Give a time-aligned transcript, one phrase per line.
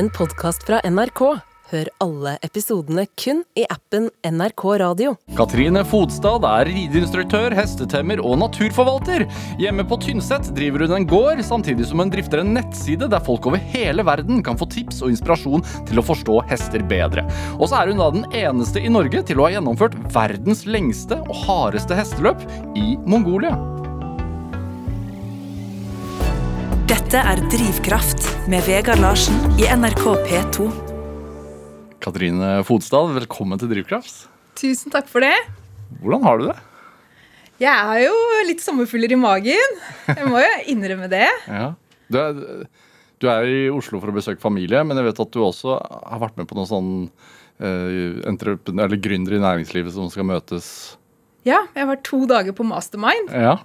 [0.00, 1.20] en podkast fra NRK.
[1.70, 5.10] Hør alle episodene kun i appen NRK Radio.
[5.36, 9.26] Katrine Fodstad er rideinstruktør, hestetemmer og naturforvalter.
[9.60, 13.50] Hjemme på Tynset driver hun en gård, samtidig som hun drifter en nettside der folk
[13.50, 17.26] over hele verden kan få tips og inspirasjon til å forstå hester bedre.
[17.58, 21.20] Og så er hun da den eneste i Norge til å ha gjennomført verdens lengste
[21.26, 23.52] og hardeste hesteløp i Mongolia.
[27.10, 30.66] Dette er Drivkraft med Vegard Larsen i NRK P2.
[31.98, 34.28] Katrine Fodstad, velkommen til Drivkraft.
[34.54, 35.32] Tusen takk for det.
[36.04, 36.54] Hvordan har du det?
[37.64, 38.14] Jeg er jo
[38.46, 39.74] litt sommerfugler i magen.
[40.06, 41.26] Jeg må jo innrømme det.
[41.50, 41.72] Ja.
[42.06, 42.62] Du, er,
[43.18, 46.22] du er i Oslo for å besøke familie, men jeg vet at du også har
[46.22, 46.94] vært med på noen sånn
[47.58, 50.94] eller gründere i næringslivet som skal møtes.
[51.42, 53.34] Ja, jeg har vært to dager på mastermind.
[53.34, 53.58] Ja.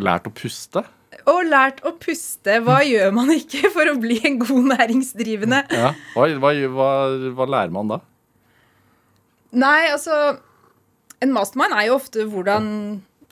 [0.00, 0.88] Lært å puste?
[1.30, 2.60] Og lært å puste.
[2.66, 5.64] Hva gjør man ikke for å bli en god næringsdrivende?
[5.74, 5.92] Ja.
[6.14, 6.90] Hva, hva, hva,
[7.36, 8.00] hva lærer man da?
[9.56, 10.36] Nei, altså
[11.22, 12.66] En mastermind er jo ofte hvordan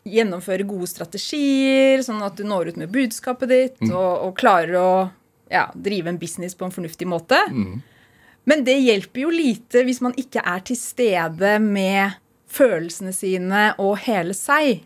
[0.04, 3.92] gjennomføre gode strategier, sånn at du når ut med budskapet ditt mm.
[3.92, 4.88] og, og, klarer å
[5.52, 7.38] ja, drive en business på en fornuftig måte.
[7.48, 7.78] Mm.
[8.48, 12.18] Men det hjelper jo lite hvis man ikke er til stede med
[12.52, 14.84] følelsene sine og hele seg.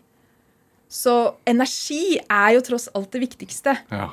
[0.89, 1.15] Så
[1.47, 3.75] energi er jo tross alt det viktigste.
[3.93, 4.09] Ja.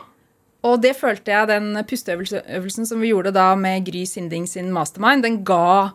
[0.66, 5.24] Og det følte jeg den pusteøvelsen som vi gjorde da med Gry Sinding sin mastermind,
[5.24, 5.92] den ga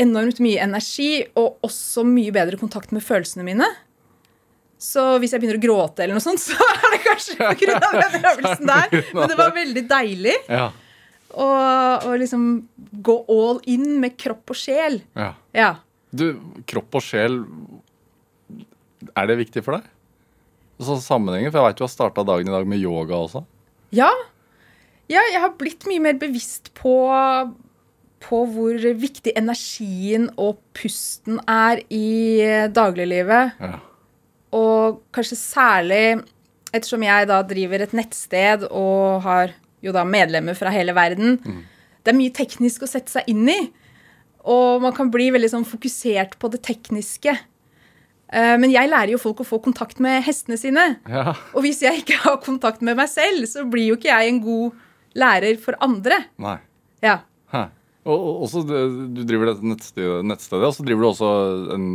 [0.00, 3.68] enormt mye energi og også mye bedre kontakt med følelsene mine.
[4.80, 7.78] Så hvis jeg begynner å gråte, eller noe sånt, så er det kanskje pga.
[7.80, 8.98] den øvelsen der.
[9.16, 10.36] Men det var veldig deilig.
[10.52, 10.68] Ja.
[11.36, 12.44] Og, og, liksom
[13.04, 15.00] gå all in med kropp og sjel.
[15.16, 15.32] Ja.
[15.56, 15.72] ja.
[16.16, 16.28] Du,
[16.68, 17.42] kropp og sjel
[19.12, 19.90] er det viktig for deg?
[20.86, 23.44] Sånn sammenhengen, For jeg veit du har starta dagen i dag med yoga også.
[23.96, 24.10] Ja.
[25.08, 25.22] ja.
[25.32, 26.96] jeg har blitt mye mer bevisst på,
[28.26, 33.56] på hvor viktig energien og pusten er i dagliglivet.
[33.62, 33.78] Ja.
[34.56, 36.04] Og kanskje særlig
[36.76, 41.38] ettersom jeg da driver et nettsted og har jo da medlemmer fra hele verden.
[41.40, 41.64] Mm.
[42.04, 43.60] Det er mye teknisk å sette seg inn i.
[44.46, 47.34] Og man kan bli veldig sånn fokusert på det tekniske.
[48.32, 50.88] Eh, men jeg lærer jo folk å få kontakt med hestene sine.
[51.06, 51.36] Ja.
[51.54, 54.42] Og hvis jeg ikke har kontakt med meg selv, så blir jo ikke jeg en
[54.44, 54.82] god
[55.16, 56.24] lærer for andre.
[56.42, 56.58] Nei.
[57.04, 57.20] Ja.
[58.06, 61.30] Og, også, Du driver dette nettstedet, nettstedet, og så driver du også
[61.74, 61.86] en,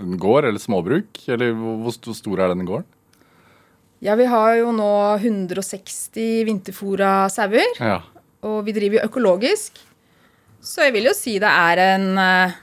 [0.00, 1.20] en, gård eller småbruk.
[1.30, 2.88] eller Hvor stor er denne gården?
[4.02, 4.90] Ja, Vi har jo nå
[5.20, 7.70] 160 vinterfòra sauer.
[7.78, 8.00] Ja.
[8.42, 9.78] Og vi driver jo økologisk.
[10.60, 12.58] Så jeg vil jo si det er en uh,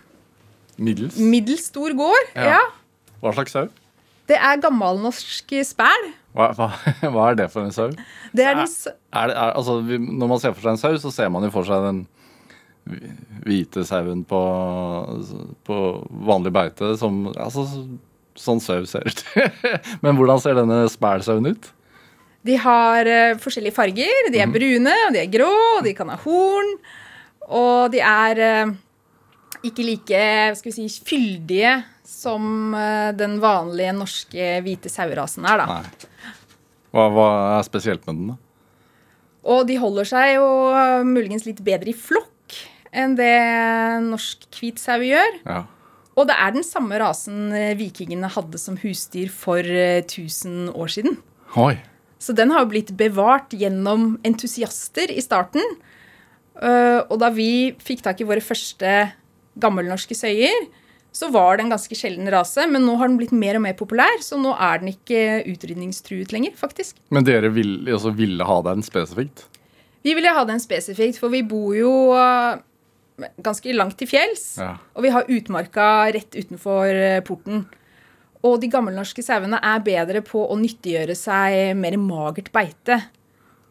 [0.78, 2.34] middels stor gård.
[2.36, 2.58] Ja.
[2.58, 2.66] ja.
[3.22, 3.68] Hva slags sau?
[4.28, 6.10] Det er gammelnorsk spæl.
[6.36, 6.68] Hva, hva,
[7.14, 7.90] hva, er det for en sau?
[8.36, 8.68] Det er den...
[9.16, 11.68] Er, er, altså, når man ser for seg en sau, så ser man jo for
[11.68, 12.04] seg den
[13.44, 14.42] hvite sauen på,
[15.68, 15.78] på
[16.28, 17.66] vanlig beite som altså,
[18.38, 19.22] Sånn sau ser ut.
[20.04, 21.72] Men hvordan ser denne spælsauen ut?
[22.46, 24.28] De har uh, forskjellige farger.
[24.30, 24.54] De er mm.
[24.54, 26.70] brune, og de er grå, og de kan ha horn.
[27.48, 28.76] Og de er uh,
[29.66, 30.22] ikke like
[30.60, 31.74] skal vi si, fyldige
[32.08, 35.80] som eh, den vanlige norske hvite sauerasen er, da.
[35.84, 36.34] Nei.
[36.96, 38.38] Hva, hva, er spesielt med den, da?
[39.48, 42.56] Og de holder seg jo eh, muligens litt bedre i flokk
[42.96, 43.34] enn det
[44.06, 45.36] norsk hvit sau gjør.
[45.44, 45.66] Ja.
[46.18, 51.20] Og det er den samme rasen eh, vikingene hadde som husdyr for 1000 år siden.
[51.60, 51.76] Oi.
[52.24, 55.62] Så den har jo blitt bevart gjennom entusiaster i starten.
[56.58, 58.94] Og da vi fikk tak i våre første
[59.62, 60.66] gammelnorske søyer,
[61.18, 62.68] så var det en ganske sjelden rase.
[62.70, 66.34] Men nå har den blitt mer og mer populær, så nå er den ikke utrydningstruet
[66.36, 67.00] lenger, faktisk.
[67.14, 69.48] Men dere vil, altså, ville ha den spesifikt?
[70.06, 72.62] Vi ville ha den spesifikt, for vi bor jo uh,
[73.44, 74.46] ganske langt til fjells.
[74.62, 74.76] Ja.
[74.96, 77.66] Og vi har utmarka rett utenfor uh, porten.
[78.46, 83.02] Og de gammelnorske sauene er bedre på å nyttiggjøre seg mer magert beite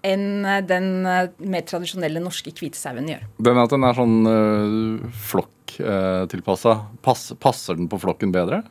[0.07, 3.03] enn uh, den mer tradisjonelle norske hvite gjør.
[3.11, 3.29] gjør.
[3.51, 6.71] Den at den er sånn uh, flokk flokktilpassa.
[6.71, 8.63] uh, Pass, passer den på flokken bedre?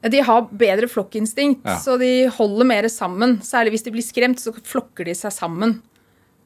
[0.00, 1.78] De har bedre flokkinstinkt, ja.
[1.78, 3.40] så de holder mer sammen.
[3.42, 5.80] Særlig hvis de blir skremt, så flokker de seg sammen.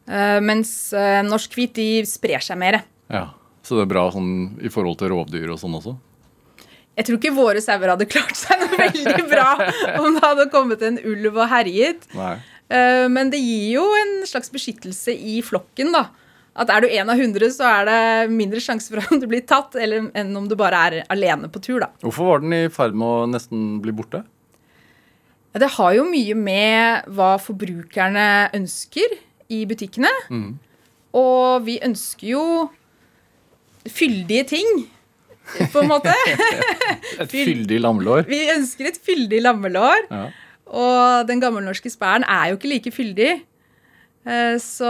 [0.09, 2.83] Uh, mens uh, norsk hvit de sprer seg mer.
[3.13, 3.29] Ja,
[3.63, 5.95] Så det er bra sånn, i forhold til rovdyr og sånn også?
[6.97, 9.51] Jeg tror ikke våre sauer hadde klart seg noe veldig bra
[10.01, 12.09] om det hadde kommet en ulv og herjet.
[12.17, 12.41] Uh,
[13.13, 16.07] men det gir jo en slags beskyttelse i flokken, da
[16.53, 19.45] at er du én av hundre, så er det mindre sjanse for at du blir
[19.49, 21.81] tatt eller, enn om du bare er alene på tur.
[21.85, 21.91] da.
[22.05, 24.23] Hvorfor var den i ferd med å nesten bli borte?
[25.53, 28.27] Ja, det har jo mye med hva forbrukerne
[28.57, 29.19] ønsker
[29.53, 30.13] i butikkene.
[30.33, 30.53] Mm.
[31.17, 32.45] Og vi ønsker jo
[33.89, 34.85] fyldige ting,
[35.73, 36.13] på en måte.
[37.21, 38.25] Et fyldig lammelår.
[38.31, 40.07] Vi ønsker et fyldig lammelår.
[40.07, 40.23] Ja.
[40.73, 43.33] Og den gammelnorske spæren er jo ikke like fyldig.
[44.25, 44.89] Eh, Så,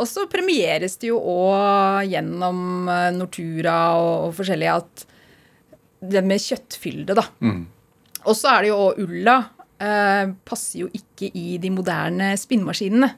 [0.00, 5.06] og så premieres det jo òg gjennom eh, Nortura og, og forskjellige at
[6.08, 7.24] det med kjøttfylde, da.
[7.42, 7.64] Mm.
[8.24, 9.36] Og så er det jo òg ulla.
[9.82, 13.10] Eh, passer jo ikke i de moderne spinnmaskinene.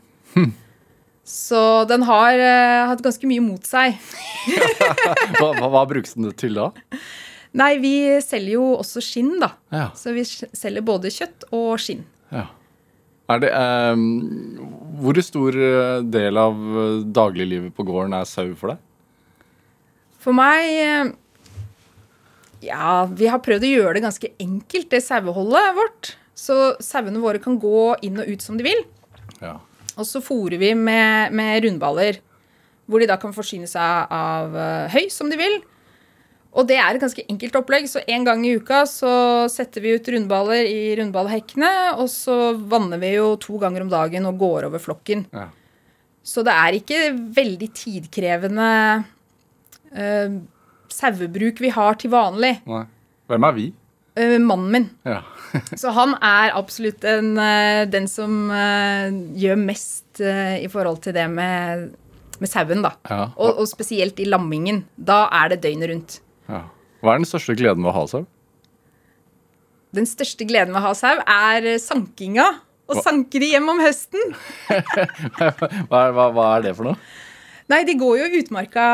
[1.30, 3.94] Så den har eh, hatt ganske mye mot seg.
[5.36, 6.70] Hva, hva, hva brukes den til da?
[7.58, 9.52] Nei, vi selger jo også skinn, da.
[9.74, 9.88] Ja.
[9.98, 12.04] Så vi selger både kjøtt og skinn.
[12.34, 12.46] ja.
[13.30, 14.00] Er det, eh,
[14.98, 18.80] hvor stor eh, del av eh, dagliglivet på gården er sau for deg?
[20.18, 21.12] For meg eh,
[22.66, 26.10] Ja, vi har prøvd å gjøre det ganske enkelt, det saueholdet vårt.
[26.34, 28.82] Så sauene våre kan gå inn og ut som de vil.
[29.38, 29.60] Ja.
[29.94, 32.18] Og så fôrer vi med, med rundballer,
[32.90, 34.58] hvor de da kan forsyne seg av
[34.90, 35.60] høy som de vil.
[36.50, 39.12] Og det er et ganske enkelt opplegg, så en gang i uka så
[39.52, 44.26] setter vi ut rundballer i rundballhekkene, og så vanner vi jo to ganger om dagen
[44.26, 45.28] og går over flokken.
[45.30, 45.46] Ja.
[46.26, 47.02] Så det er ikke
[47.36, 48.70] veldig tidkrevende
[49.94, 50.40] uh,
[50.92, 52.56] sauebruk vi har til vanlig.
[52.68, 52.82] Nei.
[53.30, 53.68] Hvem er vi?
[54.18, 54.88] Uh, mannen min.
[55.06, 55.22] Ja.
[55.80, 59.06] Så han er absolutt en, uh, den som uh,
[59.38, 61.86] gjør mest i forhold til det med,
[62.42, 62.90] med sauen, da.
[63.08, 63.22] Ja.
[63.38, 64.82] Og, og spesielt i lammingen.
[64.98, 66.18] Da er det døgnet rundt.
[66.50, 66.62] Ja.
[67.00, 68.26] Hva er den største gleden ved å ha sau?
[69.96, 72.48] Den største gleden med å ha sau er eh, sankinga.
[72.90, 74.32] Å sanke de hjem om høsten.
[75.90, 76.98] Hva hva, hva er det for noe?
[77.70, 78.84] Nei, de går jo i utmarka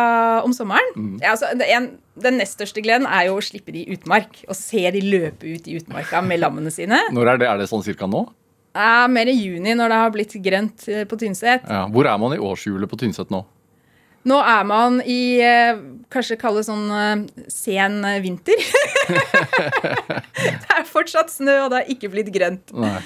[0.45, 1.17] om sommeren.
[1.23, 1.87] Ja, altså, en,
[2.21, 5.49] den nest største gleden er jo å slippe de i utmark og se de løpe
[5.49, 6.99] ut i utmarka med lammene sine.
[7.17, 7.49] Når er det?
[7.49, 8.27] Er det sånn cirka nå?
[8.77, 11.65] Ja, mer i juni, når det har blitt grønt eh, på Tynset.
[11.65, 11.87] Ja.
[11.89, 13.41] Hvor er man i årshjulet på Tynset nå?
[14.27, 15.79] Nå er man i eh,
[16.11, 18.59] kanskje kalle sånn eh, sen vinter.
[20.35, 22.75] det er fortsatt snø, og det har ikke blitt grønt.
[22.75, 22.99] Nei.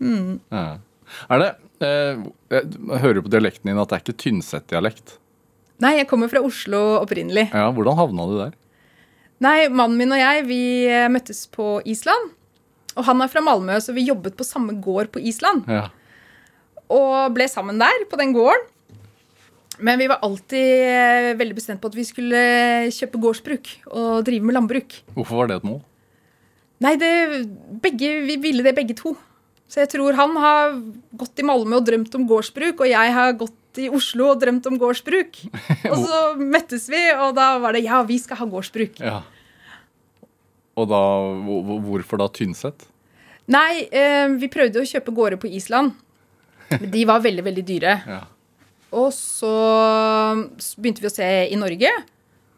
[0.00, 0.64] Ja.
[1.28, 1.48] Er det
[1.84, 2.22] eh,
[2.54, 5.18] Jeg hører på dialekten din at det er ikke Tynset-dialekt.
[5.84, 7.50] Nei, jeg kommer fra Oslo opprinnelig.
[7.52, 8.56] Ja, hvordan havna du der?
[9.44, 10.62] Nei, mannen min og jeg, vi
[11.12, 12.32] møttes på Island.
[12.96, 15.68] Og han er fra Malmö, så vi jobbet på samme gård på Island.
[15.68, 15.86] Ja.
[16.92, 18.68] Og ble sammen der, på den gården.
[19.82, 22.40] Men vi var alltid eh, veldig bestemt på at vi skulle
[22.92, 24.98] kjøpe gårdsbruk og drive med landbruk.
[25.16, 25.80] Hvorfor var det et mål?
[26.80, 27.10] Nei, det,
[27.84, 29.14] begge, vi ville det begge to.
[29.70, 30.72] Så jeg tror han har
[31.20, 34.64] gått i Malmö og drømt om gårdsbruk, og jeg har gått i Oslo og drømt
[34.66, 35.36] om gårdsbruk.
[35.92, 38.98] Og så møttes vi, og da var det ja, vi skal ha gårdsbruk.
[38.98, 39.20] Ja.
[40.80, 40.98] Og da,
[41.44, 42.88] hvor- hvor- hvorfor da Tynset?
[43.50, 45.92] Nei, eh, vi prøvde å kjøpe gårder på Island.
[46.80, 47.94] Men de var veldig, veldig dyre.
[48.06, 48.20] Ja.
[48.96, 49.52] Og så
[50.80, 51.92] begynte vi å se i Norge,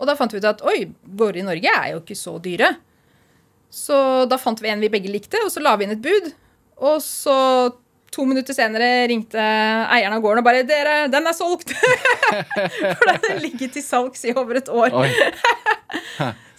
[0.01, 2.73] og da fant vi ut at oi, gårder i Norge er jo ikke så dyre.
[3.73, 3.97] Så
[4.29, 6.33] da fant vi en vi begge likte, og så la vi inn et bud.
[6.83, 7.37] Og så
[8.13, 11.73] to minutter senere ringte eieren av gården og bare 'Dere, den er solgt!'
[12.99, 14.93] For den hadde ligget til salgs i over et år.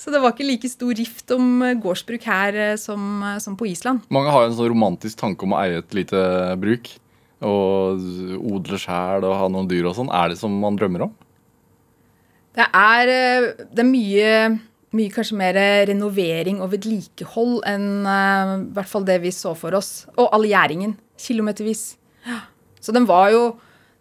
[0.03, 3.69] Så det var ikke like stor rift om gårdsbruk her eh, som, eh, som på
[3.69, 4.03] Island.
[4.11, 6.19] Mange har jo en sånn romantisk tanke om å eie et lite
[6.59, 6.89] bruk.
[7.43, 8.03] Og
[8.39, 10.11] odle sjæl og ha noen dyr og sånn.
[10.13, 11.13] Er det som man drømmer om?
[12.53, 14.31] Det er, eh, det er mye,
[14.93, 15.57] mye kanskje mer
[15.89, 20.05] renovering og vedlikehold enn uh, i hvert fall det vi så for oss.
[20.15, 20.95] Og all gjæringen.
[21.17, 21.95] Kilometervis.
[22.83, 23.53] Så den var jo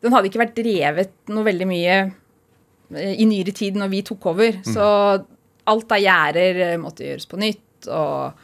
[0.03, 1.93] Den hadde ikke vært drevet noe veldig mye
[2.99, 4.57] eh, i nyere tid når vi tok over.
[4.67, 4.87] Så
[5.71, 7.87] alt av gjerder måtte gjøres på nytt.
[7.87, 8.41] Og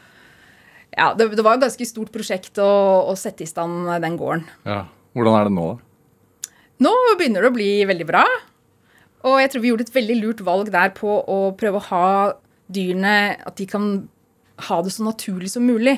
[0.99, 2.69] ja, det, det var et ganske stort prosjekt å,
[3.09, 4.45] å sette i stand den gården.
[4.67, 4.83] Ja.
[5.15, 6.51] Hvordan er det nå, da?
[6.79, 8.23] Nå begynner det å bli veldig bra.
[9.27, 12.05] Og jeg tror vi gjorde et veldig lurt valg der på å prøve å ha
[12.71, 13.85] dyrene At de kan
[14.69, 15.97] ha det så naturlig som mulig.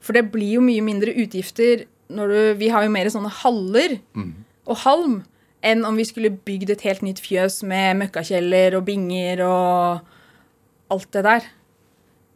[0.00, 3.98] For det blir jo mye mindre utgifter når du Vi har jo mer sånne haller
[4.66, 5.16] og halm
[5.66, 11.08] enn om vi skulle bygd et helt nytt fjøs med møkkakjeller og binger og alt
[11.16, 11.48] det der.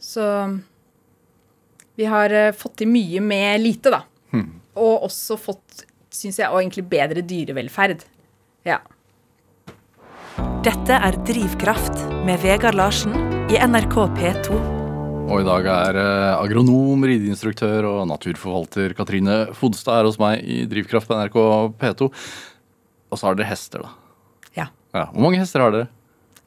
[0.01, 0.25] Så
[2.01, 4.05] vi har eh, fått til mye med lite, da.
[4.81, 5.83] Og også fått,
[6.15, 8.07] syns jeg, og egentlig bedre dyrevelferd.
[8.65, 8.79] Ja.
[10.65, 13.13] Dette er Drivkraft med Vegard Larsen
[13.53, 14.61] i NRK P2.
[15.31, 20.63] Og i dag er eh, agronom, rideinstruktør og naturforvalter Katrine Fodstad her hos meg i
[20.71, 21.39] Drivkraft på NRK
[21.83, 22.09] P2.
[23.11, 23.93] Og så har dere hester, da.
[24.57, 24.67] ja.
[24.97, 25.05] Ja.
[25.13, 25.91] Hvor mange hester har dere?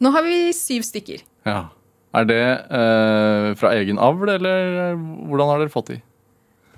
[0.01, 1.21] Nå har vi syv stykker.
[1.47, 1.67] Ja.
[2.13, 5.99] Er det eh, fra egen avl, eller hvordan har dere fått de?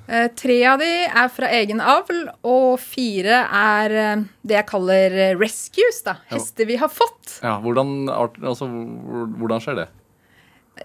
[0.08, 5.16] Eh, tre av de er fra egen avl, og fire er eh, det jeg kaller
[5.18, 6.04] eh, rescues.
[6.06, 6.20] da.
[6.32, 7.40] Hester vi har fått.
[7.42, 9.88] Ja, hvordan, altså, hvordan skjer det?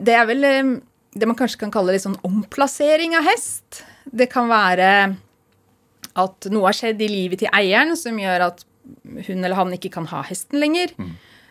[0.01, 0.73] Det er vel eh,
[1.15, 3.85] det man kanskje kan kalle litt sånn omplassering av hest.
[4.11, 4.91] Det kan være
[6.21, 8.65] at noe har skjedd i livet til eieren som gjør at
[9.29, 10.91] hun eller han ikke kan ha hesten lenger.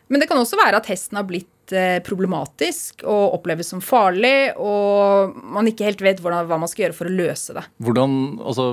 [0.10, 4.52] Men det kan også være at hesten har blitt eh, problematisk og oppleves som farlig,
[4.58, 7.66] og man ikke helt vet hvordan, hva man skal gjøre for å løse det.
[7.86, 8.70] Hvordan, altså,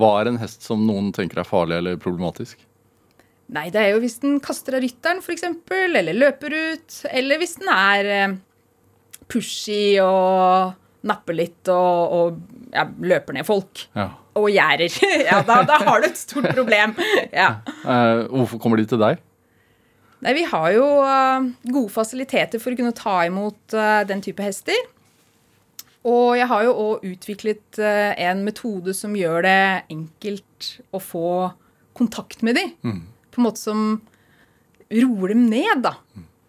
[0.00, 2.64] Hva er en hest som noen tenker er farlig eller problematisk?
[3.52, 5.44] Nei, det er jo hvis den kaster av rytteren, f.eks.,
[5.76, 8.38] eller løper ut, eller hvis den er eh,
[9.28, 13.84] pushy og napper litt og, og ja, løper ned folk.
[13.92, 14.08] Ja.
[14.40, 14.96] Og gjerder.
[15.28, 16.96] ja, da, da har du et stort problem.
[17.34, 17.50] Ja.
[17.84, 19.20] Eh, hvorfor kommer de til deg?
[20.24, 24.44] Nei, vi har jo eh, gode fasiliteter for å kunne ta imot eh, den type
[24.44, 24.78] hester.
[26.08, 29.58] Og jeg har jo òg utviklet eh, en metode som gjør det
[29.92, 31.32] enkelt å få
[31.96, 32.72] kontakt med dem.
[33.34, 33.82] På en måte som
[34.94, 35.98] roer dem ned, da.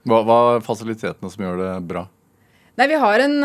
[0.07, 2.05] Hva, hva er fasilitetene som gjør det bra?
[2.79, 3.35] Nei, vi har en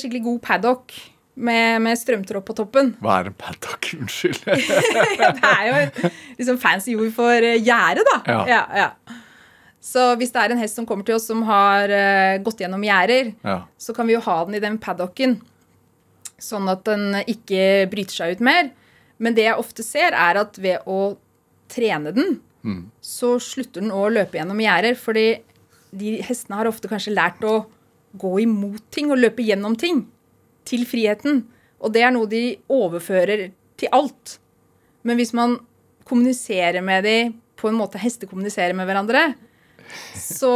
[0.00, 0.96] skikkelig god paddock
[1.36, 2.94] med, med strømtråd på toppen.
[3.04, 3.92] Hva er en paddock?
[4.00, 4.40] Unnskyld.
[4.48, 8.18] det er jo liksom fancy ord for gjerde, da.
[8.24, 8.42] Ja.
[8.54, 9.22] Ja, ja.
[9.82, 12.82] Så hvis det er en hest som kommer til oss som har uh, gått gjennom
[12.82, 13.60] gjerder, ja.
[13.78, 15.38] så kan vi jo ha den i den paddocken,
[16.42, 18.72] sånn at den ikke bryter seg ut mer.
[19.22, 21.14] Men det jeg ofte ser, er at ved å
[21.72, 22.40] trene den,
[23.04, 24.98] så slutter den å løpe gjennom gjerder.
[24.98, 25.26] Fordi
[25.96, 27.60] de hestene har ofte kanskje lært å
[28.16, 30.04] gå imot ting og løpe gjennom ting
[30.68, 31.44] til friheten.
[31.80, 34.38] Og det er noe de overfører til alt.
[35.06, 35.58] Men hvis man
[36.06, 39.30] kommuniserer med dem på en måte hester kommuniserer med hverandre,
[40.18, 40.52] så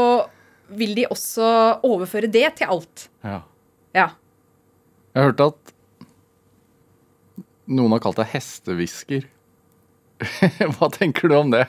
[0.70, 1.46] vil de også
[1.86, 3.08] overføre det til alt.
[3.26, 3.40] ja.
[3.94, 4.08] Ja.
[5.10, 5.72] Jeg hørte at
[7.66, 9.24] noen har kalt deg hestehvisker.
[10.76, 11.64] Hva tenker du om det?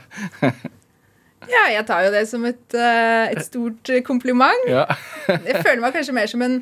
[1.49, 4.67] ja, jeg tar jo det som et, eh, et stort kompliment.
[4.69, 4.85] Ja.
[5.49, 6.59] Jeg føler meg kanskje mer som en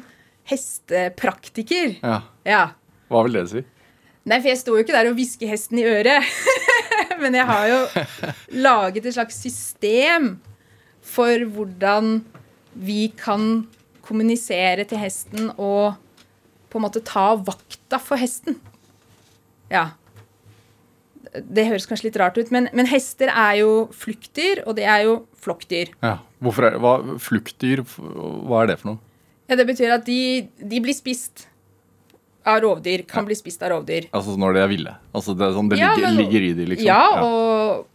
[0.48, 1.98] hestepraktiker.
[2.00, 2.22] ja.
[2.48, 2.64] Ja.
[3.12, 3.66] Hva vil det si?
[4.30, 6.28] Nei, for jeg står jo ikke der og hvisker hesten i øret.
[7.22, 7.80] Men jeg har jo
[8.62, 10.36] laget et slags system
[11.06, 12.20] for hvordan
[12.80, 13.68] vi kan
[14.06, 15.96] kommunisere til hesten og
[16.70, 18.58] på en måte ta vakta for hesten.
[19.74, 19.90] Ja.
[21.30, 25.04] Det høres kanskje litt rart ut, men, men hester er jo fluktdyr, og det er
[25.06, 25.92] jo flokkdyr.
[26.06, 26.16] Ja.
[26.42, 29.02] Hvorfor er, hva, fluktdyr, hva er det for noe?
[29.50, 30.20] Ja, det betyr at de,
[30.62, 31.48] de blir spist
[32.50, 33.04] av rovdyr.
[33.10, 34.08] Kan bli spist av rovdyr.
[34.16, 34.94] Altså når de er ville?
[35.14, 36.88] Altså det, sånn, det Ja, ligger, men- ligger i de, liksom?
[36.90, 37.89] Ja, og,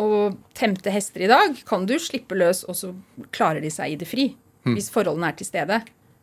[0.00, 2.92] og temte hester i dag kan du slippe løs, og så
[3.34, 4.30] klarer de seg i det fri.
[4.66, 5.80] Hvis forholdene er til stede.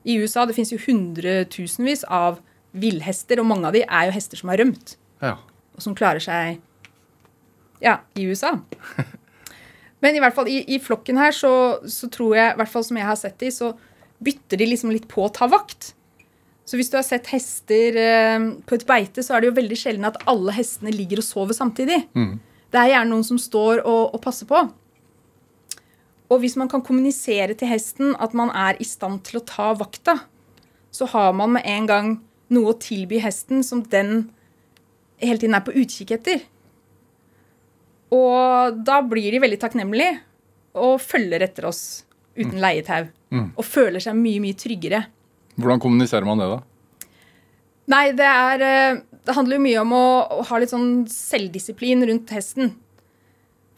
[0.07, 2.37] I USA det fins jo hundretusenvis av
[2.77, 4.97] villhester, og mange av de er jo hester som har rømt.
[5.21, 5.37] ja.
[5.77, 6.57] Og som klarer seg
[7.83, 8.55] ja, i USA.
[10.01, 11.51] Men i hvert fall i, i flokken her så,
[11.85, 13.75] så tror jeg, i hvert fall som jeg har sett de, så
[14.25, 15.91] bytter de liksom litt på å ta vakt.
[16.65, 19.77] Så hvis du har sett hester eh, på et beite, så er det jo veldig
[19.77, 22.01] sjelden at alle hestene ligger og sover samtidig.
[22.77, 24.59] Det er gjerne noen som står og, og passer på.
[26.29, 29.71] Og hvis man kan kommunisere til hesten at man er i stand til å ta
[29.79, 30.19] vakta,
[30.93, 32.11] så har man med en gang
[32.53, 34.27] noe å tilby hesten som den
[35.23, 36.45] hele tiden er på utkikk etter.
[38.13, 40.13] Og da blir de veldig takknemlige
[40.77, 41.81] og følger etter oss
[42.37, 43.09] uten leietau.
[43.57, 45.01] Og føler seg mye, mye tryggere.
[45.57, 46.61] Hvordan kommuniserer man det, da?
[47.87, 50.05] Nei, det er eh, Det handler jo mye om å,
[50.39, 52.71] å ha litt sånn selvdisiplin rundt hesten.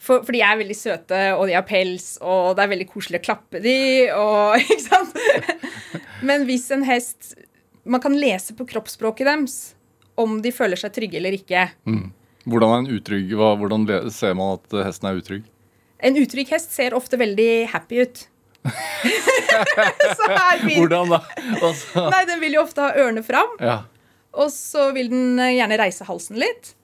[0.00, 3.20] For, for de er veldig søte, og de har pels, og det er veldig koselig
[3.20, 3.76] å klappe de,
[4.14, 5.18] og Ikke sant?
[6.24, 7.34] Men hvis en hest
[7.84, 9.58] Man kan lese på kroppsspråket deres
[10.20, 11.62] om de føler seg trygge eller ikke.
[12.44, 15.46] Hvordan er en utrygg, hva, hvordan ser man at eh, hesten er utrygg?
[16.04, 18.20] En utrygg hest ser ofte veldig happy ut.
[20.20, 21.22] så er vil, Hvordan da?
[21.62, 23.78] Altså, nei, Den vil jo ofte ha ørene fram, ja.
[24.36, 26.74] Og så vil den eh, gjerne reise halsen litt.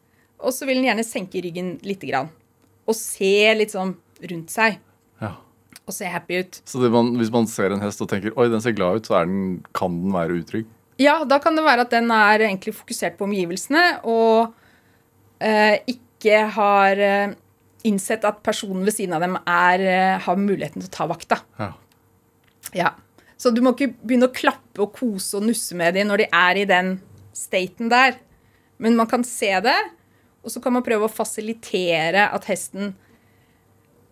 [0.42, 2.30] Og så vil den gjerne senke ryggen lite grann.
[2.86, 3.96] Og se litt sånn
[4.30, 4.80] rundt seg.
[5.22, 5.34] ja.
[5.86, 6.56] Og se happy ut.
[6.66, 9.06] Så det man, hvis man ser en hest og tenker oi, den ser glad ut,
[9.06, 10.66] så er den, kan den være utrygg?
[10.98, 14.54] Ja, da kan det være at den er egentlig fokusert på omgivelsene og
[15.44, 17.34] eh, ikke har eh,
[17.86, 21.38] innsett at personen ved siden av dem er, eh, har muligheten til å ta vakta.
[21.60, 21.70] Ja.
[22.74, 22.94] Ja.
[23.38, 26.30] Så du må ikke begynne å klappe og kose og nusse med dem når de
[26.32, 26.96] er i den
[27.36, 28.16] staten der.
[28.82, 29.76] Men man kan se det,
[30.44, 32.94] og så kan man prøve å fasilitere at hesten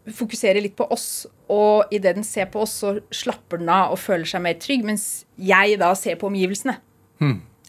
[0.04, 4.00] fokuserer litt på oss, og idet den ser på oss, så slapper den av og
[4.02, 6.75] føler seg mer trygg, mens jeg da ser på omgivelsene.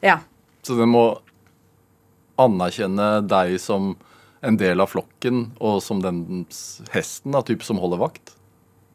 [0.03, 0.17] Ja.
[0.67, 1.05] Så den må
[2.41, 3.93] anerkjenne deg som
[4.45, 6.43] en del av flokken, og som den
[6.91, 8.35] hesten, da, type som holder vakt?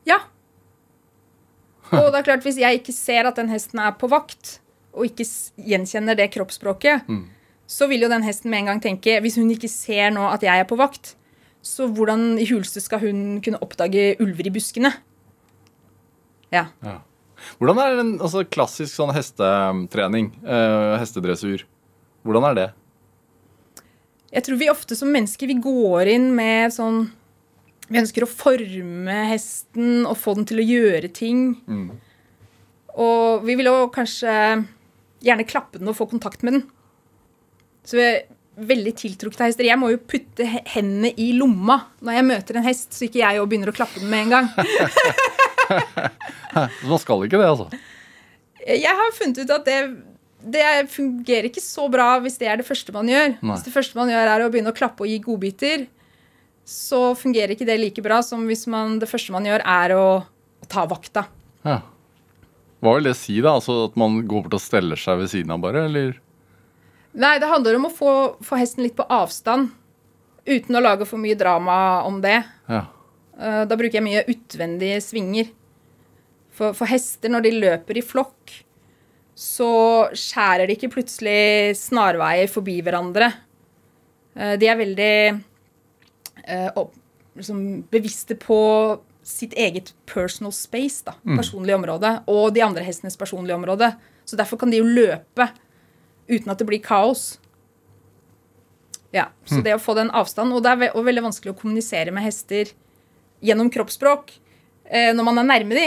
[0.08, 0.20] Ja.
[1.90, 4.58] Og det er klart, hvis jeg ikke ser at den hesten er på vakt,
[4.94, 5.26] og ikke
[5.70, 7.06] gjenkjenner det kroppsspråket,
[7.70, 10.42] så vil jo den hesten med en gang tenke Hvis hun ikke ser nå at
[10.42, 11.14] jeg er på vakt,
[11.62, 14.90] så hvordan i huleste skal hun kunne oppdage ulver i buskene?
[16.50, 16.66] Ja.
[17.60, 21.64] Hvordan er en altså, klassisk sånn hestetrening, eh, hestedressur?
[22.26, 22.68] Hvordan er det?
[24.30, 27.08] Jeg tror vi ofte som mennesker vi går inn med sånn
[27.90, 31.40] Vi ønsker å forme hesten og få den til å gjøre ting.
[32.94, 34.34] Og vi vil jo kanskje
[35.24, 36.66] gjerne klappe den og få kontakt med den.
[37.86, 38.22] Så jeg er
[38.70, 39.68] veldig tiltrukket av hester.
[39.68, 43.40] Jeg må jo putte hendene i lomma når jeg møter en hest, så ikke jeg
[43.40, 44.50] òg begynner å klappe den med en gang.
[46.50, 47.68] Så man skal ikke det, altså.
[48.66, 49.78] Jeg har funnet ut at det,
[50.56, 53.36] det fungerer ikke så bra hvis det er det første man gjør.
[53.38, 53.54] Nei.
[53.54, 55.86] Hvis det første man gjør er å begynne å klappe og gi godbiter,
[56.70, 60.04] så fungerer ikke det like bra som hvis man, det første man gjør er å,
[60.20, 61.24] å ta vakta.
[61.64, 61.80] Ja.
[62.80, 63.56] Hva vil det si, da?
[63.58, 65.82] Altså At man går bort og steller seg ved siden av, bare?
[65.88, 66.14] Eller?
[67.20, 68.12] Nei, det handler om å få,
[68.46, 69.72] få hesten litt på avstand.
[70.48, 71.76] Uten å lage for mye drama
[72.08, 72.38] om det.
[72.70, 72.84] Ja.
[73.36, 75.50] Eh, Da bruker jeg mye utvendige svinger.
[76.56, 78.54] For, for hester, når de løper i flokk,
[79.40, 79.68] så
[80.16, 83.30] skjærer de ikke plutselig snarveier forbi hverandre.
[84.36, 85.12] Eh, De er veldig
[86.46, 86.94] eh, opp,
[87.36, 88.58] liksom bevisste på
[89.26, 93.92] sitt eget personal space, da, personlige område, og de andre hestenes personlige område.
[94.24, 95.48] Så derfor kan de jo løpe
[96.30, 97.38] uten at det blir kaos.
[99.12, 101.56] Ja, Så det å få den avstanden Og det er ve og veldig vanskelig å
[101.58, 102.68] kommunisere med hester
[103.42, 104.30] gjennom kroppsspråk
[104.86, 105.86] eh, når man er nærme de.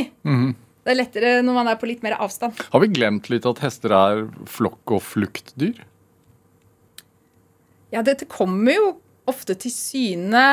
[0.83, 2.59] Det er lettere når man er på litt mer avstand.
[2.73, 5.85] Har vi glemt litt at hester er flokk- og fluktdyr?
[7.95, 8.89] Ja, dette kommer jo
[9.29, 10.43] ofte til syne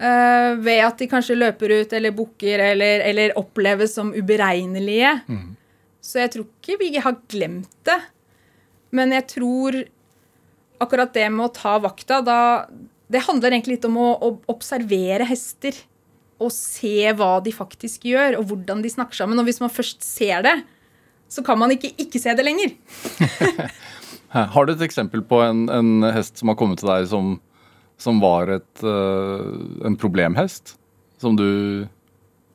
[0.00, 5.16] eh, ved at de kanskje løper ut eller bukker eller, eller oppleves som uberegnelige.
[6.04, 7.98] Så jeg tror ikke vi har glemt det.
[8.94, 9.80] Men jeg tror
[10.82, 12.38] akkurat det med å ta vakta, da
[13.06, 15.76] Det handler egentlig litt om å, å observere hester.
[16.42, 19.38] Og se hva de faktisk gjør, og hvordan de snakker sammen.
[19.38, 20.56] Og hvis man først ser det,
[21.30, 22.74] så kan man ikke ikke se det lenger.
[24.54, 27.36] Har du et eksempel på en, en hest som har kommet til deg som,
[28.00, 30.76] som var et, uh, en problemhest?
[31.20, 31.86] Som du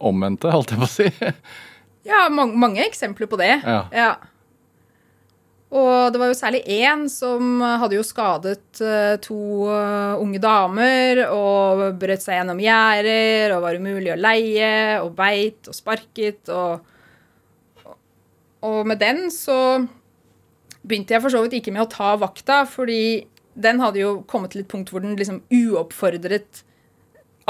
[0.01, 1.31] omvendte, holdt jeg på å si?
[2.07, 3.55] Ja, mange, mange eksempler på det.
[3.65, 4.15] Ja.
[5.71, 11.21] Og det var jo særlig én som hadde jo skadet eh, to eh, unge damer
[11.29, 16.87] og brøt seg gjennom gjerder og var umulig å leie og beit og sparket og
[18.61, 19.81] Og med den så
[20.85, 23.23] begynte jeg for så vidt ikke med å ta vakta, fordi
[23.53, 26.63] den hadde jo kommet til et punkt hvor den liksom uoppfordret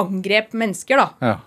[0.01, 1.31] angrep mennesker, da.
[1.31, 1.37] Ja.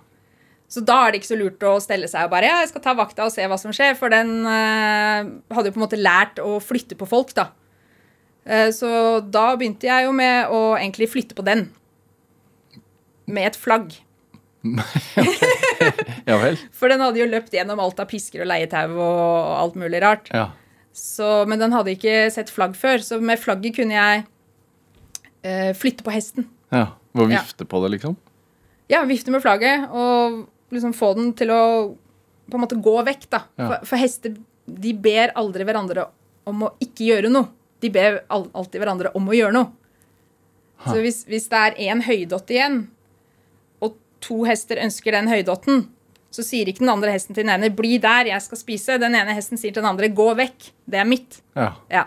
[0.70, 2.82] Så da er det ikke så lurt å stelle seg og bare ja, jeg skal
[2.82, 6.00] ta vakta og se hva som skjer, for den eh, hadde jo på en måte
[6.00, 7.50] lært å flytte på folk, da.
[8.44, 11.68] Eh, så da begynte jeg jo med å egentlig flytte på den.
[13.30, 13.94] Med et flagg.
[16.28, 16.58] ja vel?
[16.72, 20.30] For den hadde jo løpt gjennom alt av pisker og leietau og alt mulig rart.
[20.32, 20.50] Ja.
[20.94, 24.24] Så, men den hadde ikke sett flagg før, så med flagget kunne jeg
[25.44, 26.48] eh, flytte på hesten.
[26.72, 26.86] ja.
[27.14, 27.40] Ved å Ja.
[27.44, 28.16] vifte på det, liksom?
[28.90, 31.94] Ja, vifte med flagget og liksom få den til å
[32.50, 33.44] på en måte gå vekk, da.
[33.56, 33.68] Ja.
[33.68, 34.34] For, for hester
[34.66, 36.08] de ber aldri hverandre
[36.46, 37.48] om å ikke gjøre noe.
[37.80, 39.70] De ber alltid hverandre om å gjøre noe.
[40.84, 42.88] Så hvis, hvis det er én høydott igjen,
[43.80, 45.86] og to hester ønsker den høydotten,
[46.34, 48.98] så sier ikke den andre hesten til den ene 'bli der, jeg skal spise'.
[49.00, 51.40] Den ene hesten sier til den andre 'gå vekk, det er mitt'.
[51.54, 51.72] Ja.
[51.90, 52.04] Ja.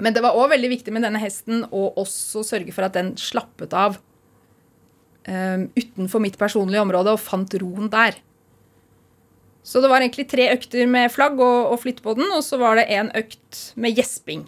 [0.00, 3.12] Men det var òg veldig viktig med denne hesten å også sørge for at den
[3.20, 3.98] slappet av
[5.28, 8.18] um, utenfor mitt personlige område og fant roen der.
[9.62, 12.58] Så det var egentlig tre økter med flagg og, og flytte på den, og så
[12.60, 14.46] var det en økt med gjesping.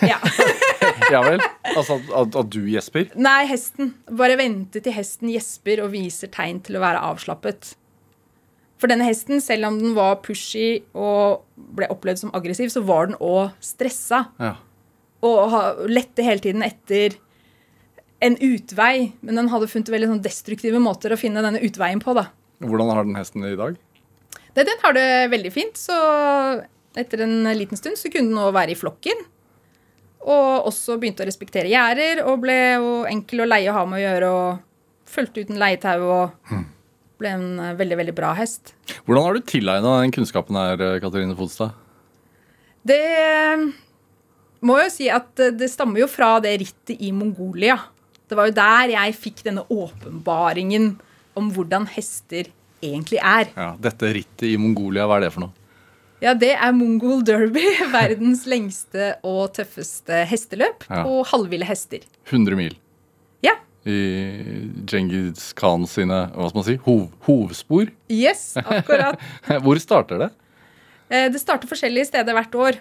[0.00, 0.16] Ja.
[1.12, 1.42] ja vel?
[1.74, 3.10] Altså at, at du gjesper?
[3.20, 3.92] Nei, hesten.
[4.08, 7.74] Bare vente til hesten gjesper og viser tegn til å være avslappet.
[8.80, 11.44] For denne hesten, selv om den var pushy og
[11.76, 14.26] ble opplevd som aggressiv, så var den òg stressa.
[14.42, 14.56] Ja.
[15.24, 17.14] og lette hele tiden etter
[18.24, 19.12] en utvei.
[19.24, 22.12] Men den hadde funnet veldig sånn destruktive måter å finne denne utveien på.
[22.16, 22.28] da.
[22.64, 23.78] Hvordan har den hesten i dag?
[24.54, 25.94] Det, den har det veldig fint, så
[26.94, 29.24] etter en liten stund så kunne den nå være i flokken.
[30.24, 34.00] Og også begynte å respektere gjerder og ble jo enkel å leie og ha med
[34.00, 34.30] å gjøre.
[34.30, 36.54] og Fulgte uten leietau og
[37.20, 38.74] ble en eh, veldig, veldig bra hest.
[39.06, 41.72] Hvordan har du tilegna den kunnskapen her, Katrine Fodstad?
[42.84, 43.00] Det
[44.64, 47.78] må jo si at eh, det stammer jo fra det rittet i Mongolia.
[48.28, 50.94] Det var jo der jeg fikk denne åpenbaringen
[51.36, 52.48] om hvordan hester
[52.84, 53.50] egentlig er.
[53.56, 55.60] Ja, Dette rittet i Mongolia, hva er det for noe?
[56.22, 61.02] Ja, det er Mongol Derby, verdens lengste og tøffeste hesteløp Ja.
[61.04, 62.04] på halvville hester.
[62.30, 62.76] 100 mil
[63.44, 63.56] Ja.
[63.84, 64.00] I
[64.88, 67.90] Djengis Khan sine hva skal man si, hov, hovspor.
[68.12, 69.20] Yes, akkurat.
[69.64, 70.30] Hvor starter det?
[71.12, 72.78] Eh, Det starter forskjellige steder hvert år.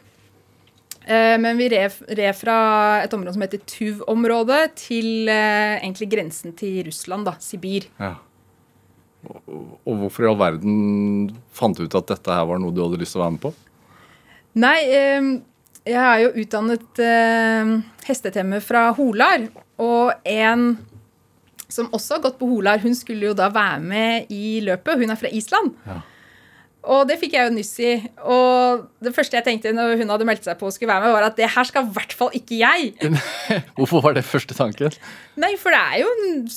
[1.03, 2.57] Eh, Men vi red, fra
[3.03, 7.89] et område som heter Tuv-området, til eh, egentlig grensen til Russland, da, Sibir.
[7.99, 8.15] Ja.
[9.27, 12.99] Og, hvorfor i all verden fant du ut at dette her var noe du hadde
[12.99, 13.53] lyst til å være med på?
[14.59, 14.79] Nei,
[15.87, 19.45] jeg er jo utdannet hestetemme hestetemmer fra Holar,
[19.79, 20.65] og en
[21.73, 25.01] som også har gått på Holar, hun skulle jo da være med i løpet.
[25.01, 25.73] Hun er fra Island.
[25.89, 26.01] Ja.
[26.83, 27.93] Og det fikk jeg jo nyss i.
[28.27, 31.15] Og det første jeg tenkte når hun hadde meldt seg på og skulle være med,
[31.15, 32.93] var at det her skal i hvert fall ikke jeg.
[33.77, 34.95] Hvorfor var det første tanken?
[35.39, 36.47] Nei, for det er jo en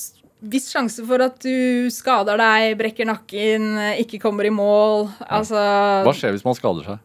[0.53, 3.71] viss sjanse for at du skader deg, brekker nakken,
[4.03, 5.07] ikke kommer i mål.
[5.31, 5.63] Altså
[6.07, 7.03] Hva skjer hvis man skader seg?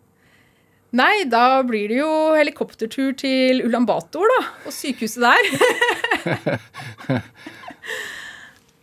[0.98, 4.42] Nei, da blir det jo helikoptertur til Ulan Bator, da.
[4.68, 6.58] Og sykehuset der.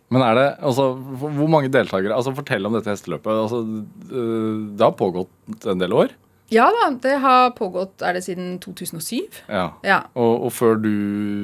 [0.09, 3.29] Men er det, altså, hvor mange deltakere altså Fortell om dette hesteløpet.
[3.29, 3.59] Altså,
[4.09, 6.15] øh, det har pågått en del år.
[6.49, 9.19] Ja da, det har pågått Er det siden 2007?
[9.45, 9.67] Ja.
[9.85, 9.99] Ja.
[10.17, 10.89] Og, og før du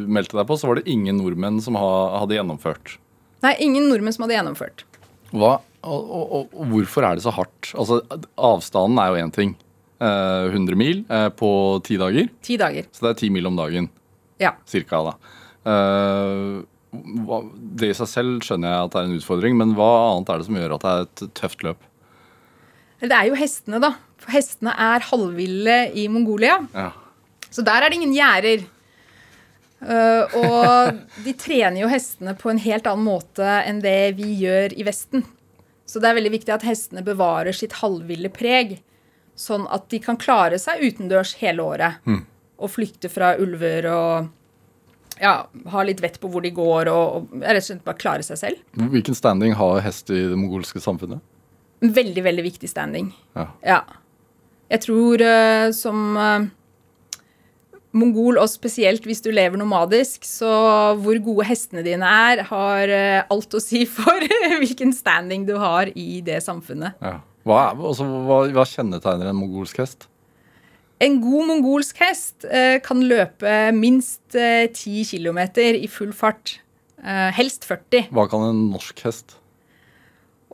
[0.10, 2.96] meldte deg på, så var det ingen nordmenn som hadde gjennomført.
[3.46, 4.86] Nei, ingen nordmenn som hadde gjennomført.
[5.36, 7.70] Hva, og, og, og, hvorfor er det så hardt?
[7.78, 8.00] Altså,
[8.34, 9.54] Avstanden er jo én ting.
[10.02, 11.50] Eh, 100 mil eh, på
[11.86, 12.32] ti dager.
[12.46, 12.88] Ti dager.
[12.92, 13.92] Så det er ti mil om dagen.
[14.42, 14.56] Ja.
[14.68, 15.36] Cirka, da.
[15.70, 16.64] Eh,
[17.80, 20.42] det i seg selv skjønner jeg at det er en utfordring, men hva annet er
[20.42, 21.90] det som gjør at det er et tøft løp?
[23.06, 23.92] Det er jo hestene, da.
[24.22, 26.62] For hestene er halvville i Mongolia.
[26.74, 26.92] Ja.
[27.52, 28.66] Så der er det ingen gjerder.
[29.86, 34.74] Uh, og de trener jo hestene på en helt annen måte enn det vi gjør
[34.74, 35.26] i Vesten.
[35.86, 38.80] Så det er veldig viktig at hestene bevarer sitt halvville preg,
[39.38, 42.00] sånn at de kan klare seg utendørs hele året.
[42.56, 44.32] Og flykte fra ulver og
[45.22, 45.36] ja,
[45.72, 48.40] ha litt vett på hvor de går, og, og rett og slett bare klare seg
[48.42, 48.66] selv.
[48.92, 51.24] Hvilken standing har hest i det mongolske samfunnet?
[51.86, 53.12] Veldig, veldig viktig standing.
[53.38, 53.48] Ja.
[53.66, 53.80] Ja.
[54.72, 56.48] Jeg tror uh, som uh,
[57.96, 60.50] mongol, og spesielt hvis du lever nomadisk, så
[61.02, 64.26] hvor gode hestene dine er, har uh, alt å si for
[64.60, 67.00] hvilken standing du har i det samfunnet.
[67.04, 67.20] Ja.
[67.46, 70.08] Hva, er, altså, hva, hva kjennetegner en mongolsk hest?
[71.04, 75.42] En god mongolsk hest eh, kan løpe minst eh, 10 km
[75.76, 76.60] i full fart.
[77.04, 78.08] Eh, helst 40.
[78.16, 79.36] Hva kan en norsk hest?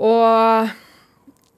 [0.01, 0.71] Og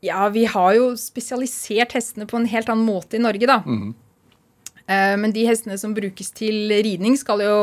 [0.04, 3.62] ja, vi har jo spesialisert hestene på en helt annen måte i Norge, da.
[3.64, 7.56] Eh, Men de hestene som brukes til ridning, skal jo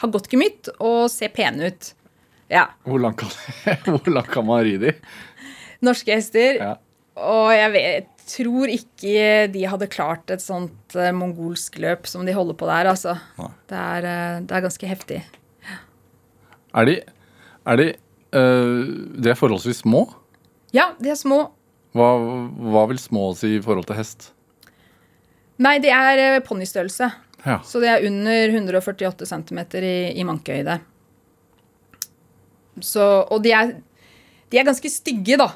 [0.00, 1.92] ha godt gemytt og se pene ut.
[2.48, 2.70] Ja.
[2.88, 4.94] Hvor langt kan, langt kan man ri de?
[5.84, 6.56] Norske hester.
[6.56, 6.72] Ja.
[7.20, 12.34] Og jeg vet, tror ikke de hadde klart et sånt eh, mongolsk løp som de
[12.36, 13.16] holder på der, altså.
[13.70, 15.20] Det er, eh, det er ganske heftig.
[16.74, 16.94] Er de,
[17.70, 17.88] er de
[18.34, 18.80] øh,
[19.14, 20.08] De er forholdsvis små?
[20.74, 21.44] Ja, de er små.
[21.94, 22.08] Hva,
[22.74, 24.32] hva vil små si i forhold til hest?
[25.62, 27.12] Nei, de er eh, ponnistørrelse.
[27.44, 27.60] Ja.
[27.62, 30.80] Så de er under 148 cm i, i mankehøyde.
[32.82, 33.76] Så, og de er,
[34.50, 35.52] de er ganske stygge, da.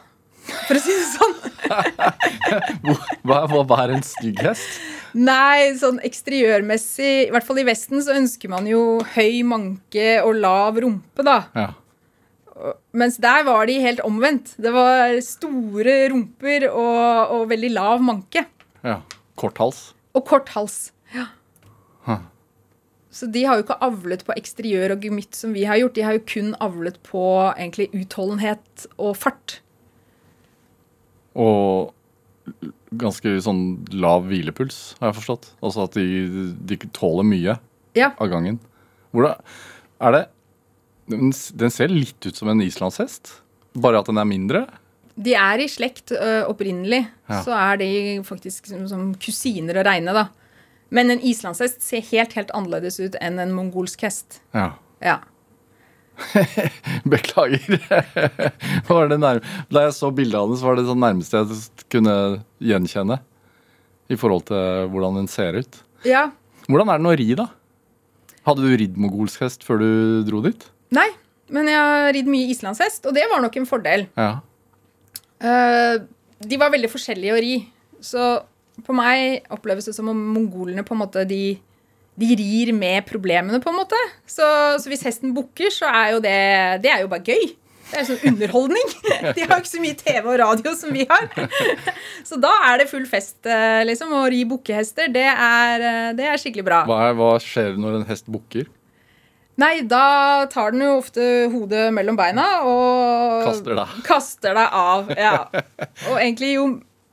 [0.69, 1.35] For å si det sånn.
[3.29, 4.79] Hva, hva, hva er en stygg hest?
[5.19, 10.39] Nei, sånn eksteriørmessig, i hvert fall i Vesten, så ønsker man jo høy manke og
[10.41, 11.39] lav rumpe, da.
[11.57, 11.69] Ja.
[12.97, 14.55] Mens der var de helt omvendt.
[14.59, 18.47] Det var store rumper og, og veldig lav manke.
[18.87, 19.01] ja.
[19.39, 19.83] Kort hals.
[20.19, 20.89] Og kort hals.
[21.15, 21.29] Ja.
[22.09, 22.25] Huh.
[23.15, 25.95] Så de har jo ikke avlet på eksteriør og gemytt som vi har gjort.
[25.95, 29.61] De har jo kun avlet på egentlig utholdenhet og fart.
[31.39, 31.95] Og
[32.99, 35.51] ganske sånn lav hvilepuls, har jeg forstått.
[35.63, 36.07] Altså at de,
[36.71, 37.59] de tåler mye
[37.99, 38.13] Ja.
[38.19, 38.59] av gangen.
[39.13, 39.37] Hvordan
[40.01, 40.25] er det
[41.09, 43.39] den, den ser litt ut som en islandshest,
[43.79, 44.67] bare at den er mindre.
[45.19, 47.01] De er i slekt ø, opprinnelig.
[47.29, 47.39] Ja.
[47.47, 47.89] Så er de
[48.29, 50.27] faktisk som, som kusiner å regne, da.
[50.95, 54.39] Men en islandshest ser helt, helt annerledes ut enn en mongolsk hest.
[54.57, 54.71] Ja.
[55.05, 55.19] Ja.
[57.13, 57.63] Beklager.
[59.09, 62.15] Det da jeg så bildet av den, så var det sånn nærmeste jeg kunne
[62.65, 63.21] gjenkjenne.
[64.09, 65.81] I forhold til hvordan den ser ut.
[66.09, 66.31] ja.
[66.69, 67.47] Hvordan er den å ri, da?
[68.45, 69.91] Hadde du ridd mogolsk hest før du
[70.29, 70.67] dro dit?
[70.93, 71.07] Nei,
[71.53, 74.05] men jeg har ridd mye islandshest, og det var nok en fordel.
[74.21, 74.35] Ja.
[75.41, 76.05] Uh,
[76.45, 77.55] de var veldig forskjellige å ri.
[78.05, 78.27] Så
[78.85, 81.57] på meg oppleves det som om mongolene på en måte de
[82.19, 83.99] de rir med problemene, på en måte.
[84.27, 84.45] Så,
[84.83, 86.37] så hvis hesten bukker, så er jo det
[86.83, 87.53] Det er jo bare gøy.
[87.89, 88.89] Det er sånn underholdning.
[89.37, 91.25] De har jo ikke så mye TV og radio som vi har.
[92.29, 94.11] Så da er det full fest, eh, liksom.
[94.13, 96.83] Å ri bukkehester, det er, eh, det er skikkelig bra.
[96.91, 98.69] Hva, er, hva skjer når en hest bukker?
[99.59, 103.97] Nei, da tar den jo ofte hodet mellom beina og Kaster deg.
[104.07, 105.09] kaster deg av.
[105.19, 105.33] Ja.
[106.13, 106.67] Og egentlig jo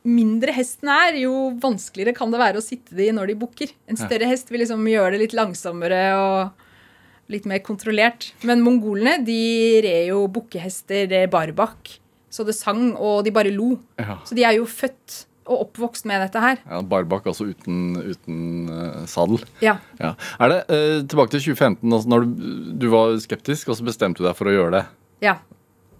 [0.05, 3.73] mindre hesten er, jo vanskeligere kan det være å sitte de når de bukker.
[3.89, 8.31] En større hest vil liksom gjøre det litt langsommere og litt mer kontrollert.
[8.45, 9.39] Men mongolene de
[9.85, 11.97] red jo bukkehester eh, barbak.
[12.29, 13.75] Så det sang, og de bare lo.
[14.01, 14.19] Ja.
[14.27, 16.61] Så de er jo født og oppvokst med dette her.
[16.65, 18.37] Ja, Barbak, altså uten, uten
[18.69, 19.43] uh, sadel.
[19.61, 19.77] Ja.
[19.99, 20.15] Ja.
[20.41, 22.47] Er det, uh, Tilbake til 2015, altså når du,
[22.81, 24.87] du var skeptisk, og så bestemte du deg for å gjøre det.
[25.27, 25.37] ja.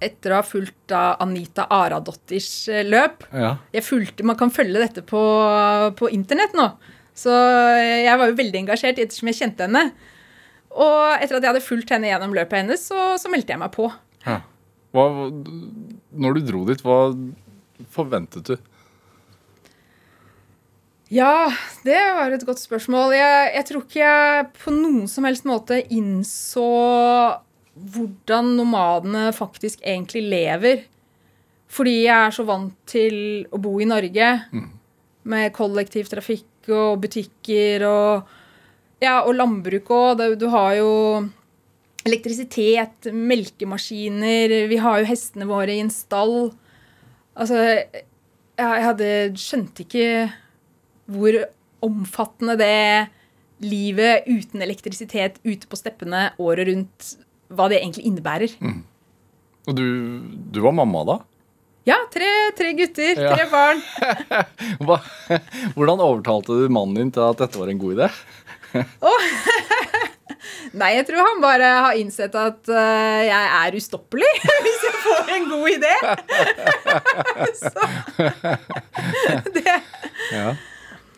[0.03, 3.23] Etter å ha fulgt da Anita Aradotters eh, løp.
[3.31, 3.55] Ja.
[3.75, 5.21] Jeg fulgte, Man kan følge dette på,
[5.97, 6.67] på internett nå.
[7.15, 9.86] Så jeg var jo veldig engasjert ettersom jeg kjente henne.
[10.75, 13.71] Og etter at jeg hadde fulgt henne gjennom løpet hennes, så, så meldte jeg meg
[13.71, 13.88] på.
[14.25, 14.41] Ja.
[14.95, 15.05] Hva,
[16.12, 16.99] når du dro dit, hva
[17.95, 18.55] forventet du?
[21.13, 21.47] Ja,
[21.86, 23.13] det var et godt spørsmål.
[23.15, 26.65] Jeg, jeg tror ikke jeg på noen som helst måte innså
[27.75, 30.83] hvordan nomadene faktisk egentlig lever.
[31.71, 34.29] Fordi jeg er så vant til å bo i Norge
[35.31, 38.35] med kollektivtrafikk og butikker og,
[39.03, 40.23] ja, og landbruk òg.
[40.39, 40.91] Du har jo
[42.05, 46.53] elektrisitet, melkemaskiner, vi har jo hestene våre i en stall.
[47.35, 48.05] Altså, jeg,
[48.61, 49.11] jeg hadde
[49.41, 50.09] skjønte ikke
[51.11, 51.38] hvor
[51.85, 53.09] omfattende det
[53.65, 57.11] livet uten elektrisitet ute på steppene året rundt,
[57.53, 58.55] hva det egentlig innebærer.
[59.65, 59.86] Og du,
[60.53, 61.15] du var mamma da?
[61.86, 62.25] Ja, tre,
[62.58, 63.36] tre gutter, Ja.
[63.36, 63.81] tre barn.
[65.77, 68.08] Hvordan overtalte du mannen din til at dette var en god idé?
[70.75, 74.31] Nei, jeg tror han bare har innsett at uh, jeg er ustoppelig
[74.65, 75.93] hvis jeg får en god idé.
[77.62, 77.86] Så
[79.55, 79.75] det
[80.34, 80.49] Ja.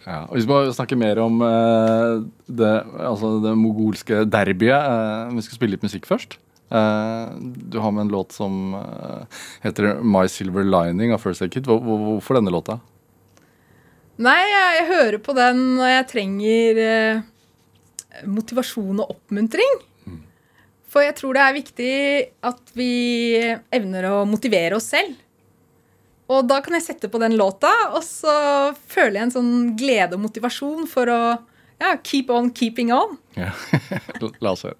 [0.08, 4.72] Ja, og vi skal snakke mer om uh, det, altså det mogolske derbyet.
[4.72, 6.38] uh, vi skal spille litt musikk først.
[6.72, 7.36] Uh,
[7.68, 8.76] du har med en låt som
[9.64, 11.68] heter My Silver Lining av First Aid Kid.
[11.68, 12.80] Hvor, hvor, hvorfor denne låta?
[14.24, 16.82] Nei, jeg, jeg hører på den når jeg trenger
[18.26, 19.78] motivasjon og oppmuntring.
[20.88, 21.94] For jeg tror det er viktig
[22.48, 22.92] at vi
[23.76, 25.20] evner å motivere oss selv.
[26.28, 28.34] Og da kan jeg sette på den låta, og så
[28.92, 31.22] føler jeg en sånn glede og motivasjon for å
[31.78, 33.16] ja, keep on keeping on.
[33.38, 33.54] Ja.
[34.44, 34.80] La oss høre.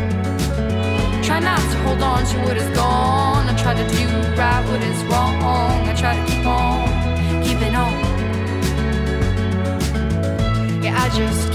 [1.31, 3.47] Try not to hold on to what is gone.
[3.47, 5.41] I try to do right what is wrong.
[5.87, 7.93] I try to keep on keeping on.
[10.83, 11.50] Yeah, I just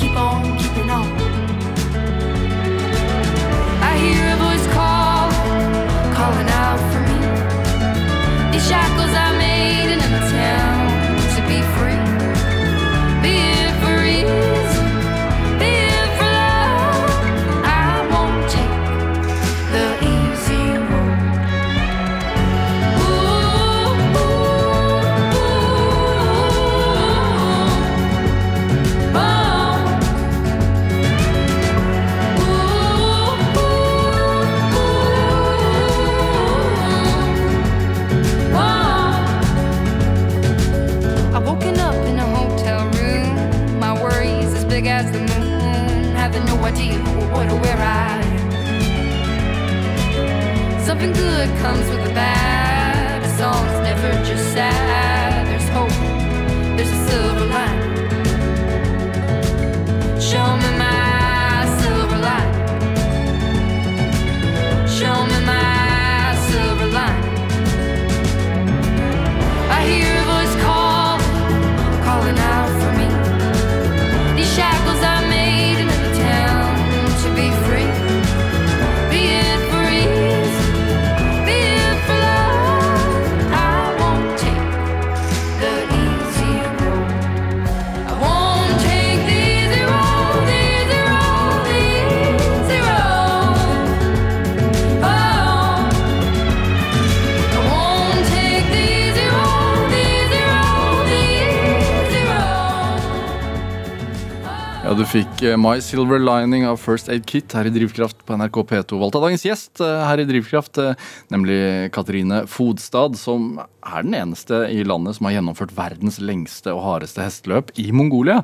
[105.27, 108.99] fikk eh, My Silver Lining av First Aid Kit her i Drivkraft på NRK P2.
[109.01, 110.95] Valgt av dagens gjest eh, her i Drivkraft, eh,
[111.33, 116.83] nemlig Katrine Fodstad, som er den eneste i landet som har gjennomført verdens lengste og
[116.85, 118.41] hardeste hesteløp i Mongolia.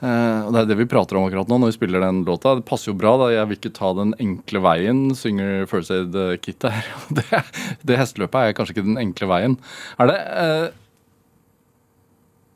[0.00, 2.54] Og det er det vi prater om akkurat nå når vi spiller den låta.
[2.58, 3.28] Det passer jo bra, da.
[3.34, 6.88] Jeg vil ikke ta den enkle veien, synger First Aid Kit her.
[7.16, 7.42] Det,
[7.86, 9.60] det hesteløpet er kanskje ikke den enkle veien.
[10.00, 10.18] Er det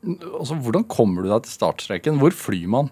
[0.01, 2.17] Altså, Hvordan kommer du deg til startstreken?
[2.17, 2.89] Hvor flyr man?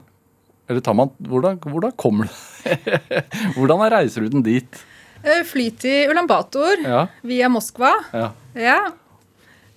[0.69, 2.77] Eller tar man, hvordan, hvordan kommer det
[3.57, 4.81] Hvordan er reiseruten dit?
[5.23, 7.95] Eh, Fly til Ulan Bator Ja, via Moskva.
[8.13, 8.79] ja, Ja.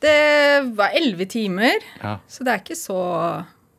[0.02, 0.14] Det
[0.74, 2.16] var elleve timer, ja.
[2.26, 2.96] så det er ikke så,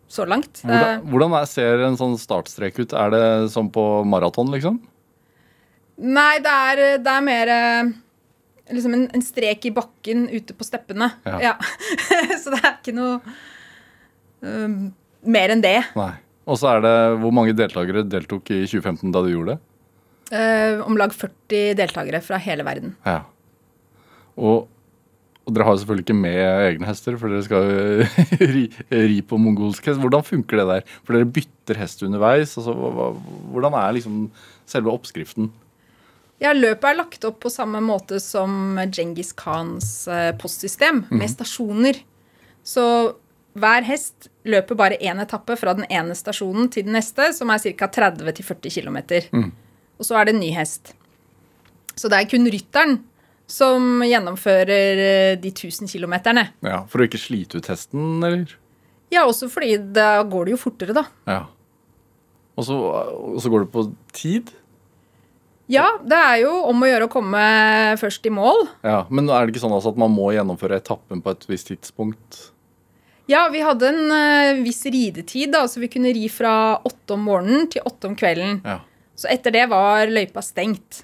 [0.07, 0.61] så langt.
[0.63, 2.95] Hvordan, er, hvordan er, ser en sånn startstrek ut?
[2.95, 4.79] Er det som på maraton, liksom?
[5.99, 7.91] nei, det er, det er mer eh,
[8.71, 11.11] liksom en, en strek i bakken ute på steppene.
[11.27, 11.51] Ja.
[11.51, 11.53] Ja.
[12.41, 13.19] så det er ikke noe
[14.47, 14.93] um,
[15.27, 15.79] mer enn det.
[15.99, 16.13] Nei.
[16.43, 19.61] Og så er det Hvor mange deltakere deltok i 2015 da du gjorde det?
[20.33, 22.95] Eh, om lag 40 deltakere fra hele verden.
[23.05, 23.19] Ja.
[24.39, 24.65] Og,
[25.45, 27.67] og dere har selvfølgelig ikke med egne hester, for dere skal
[28.55, 30.01] ri, ri på mongolsk hest.
[30.01, 30.95] Hvordan funker det der?
[31.03, 32.55] For dere bytter hest underveis.
[32.57, 32.73] Altså,
[33.53, 34.23] hvordan er liksom
[34.69, 35.51] selve oppskriften?
[36.41, 42.01] Ja, Løpet er lagt opp på samme måte som Djengis Khans eh, postsystem, med stasjoner.
[42.67, 42.83] Så
[43.53, 47.61] hver hest løper bare én etappe fra den ene stasjonen til den neste, som er
[47.61, 47.87] ca.
[47.87, 48.97] 30-40 km.
[49.99, 50.95] Og så er det en ny hest.
[51.93, 52.97] Så det er kun rytteren
[53.49, 56.47] som gjennomfører eh, de 1000 kilometerne.
[56.65, 58.55] Ja, For å ikke slite ut hesten, eller?
[59.13, 61.05] Ja, også fordi da går det jo fortere, da.
[61.29, 61.43] Ja.
[62.57, 63.85] Og så, og så går det på
[64.15, 64.49] tid?
[65.71, 67.43] Ja, det er jo om å gjøre å komme
[68.01, 68.65] først i mål.
[68.83, 71.69] Ja, Men er det ikke sånn altså at man må gjennomføre etappen på et visst
[71.71, 72.41] tidspunkt?
[73.31, 77.23] Ja, vi hadde en uh, viss ridetid, da, så vi kunne ri fra åtte om
[77.29, 78.59] morgenen til åtte om kvelden.
[78.67, 78.81] Ja.
[79.15, 81.03] Så etter det var løypa stengt.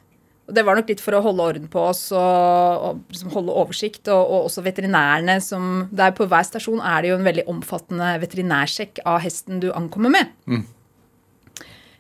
[0.50, 3.54] Og det var nok litt for å holde orden på oss og, og liksom holde
[3.54, 4.02] oversikt.
[4.10, 8.16] Og, og også veterinærene som Der på hver stasjon er det jo en veldig omfattende
[8.24, 10.34] veterinærsjekk av hesten du ankommer med.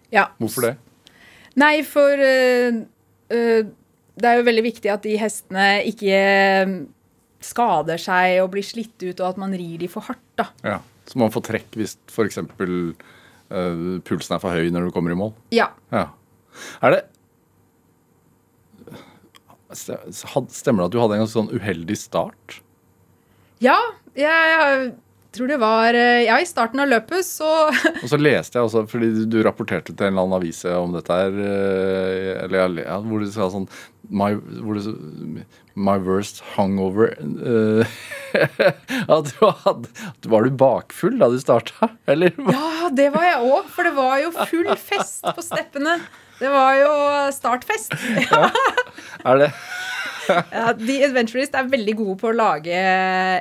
[0.10, 0.32] Ja.
[0.42, 0.74] Hvorfor det?
[1.62, 2.82] Nei, for uh,
[3.30, 3.62] uh,
[4.20, 6.18] det er jo veldig viktig at de hestene ikke
[7.42, 10.50] skader seg og blir slitt ut, og at man rir de for hardt, da.
[10.64, 10.80] Ja.
[11.10, 12.38] Så man får trekk hvis f.eks.
[13.50, 15.32] Uh, pulsen er for høy når du kommer i mål?
[15.56, 15.72] Ja.
[15.92, 16.08] Ja.
[16.86, 17.02] Er det
[19.74, 22.60] Stemmer det at du hadde en ganske sånn uheldig start?
[23.62, 23.76] Ja,
[24.18, 24.92] jeg
[25.36, 28.86] tror det var øh, Ja, i starten av løpet så Og så leste jeg også,
[28.90, 32.98] fordi du- du rapporterte til en eller annen avise om dette her, eh, eller ja,
[33.04, 33.68] hvor du sa sånn
[34.10, 34.32] My,
[35.76, 37.86] my worst hangover eh,
[39.16, 39.92] At du hadde
[40.34, 42.34] Var du bakfull da du starta, eller?
[42.50, 46.00] Ja, det var jeg òg, for det var jo full fest på steppene.
[46.40, 46.92] Det var jo
[47.36, 47.94] startfest.
[48.26, 48.50] ja,
[49.28, 49.52] Er det
[50.54, 52.80] Ja, de Adventurist er veldig gode på å lage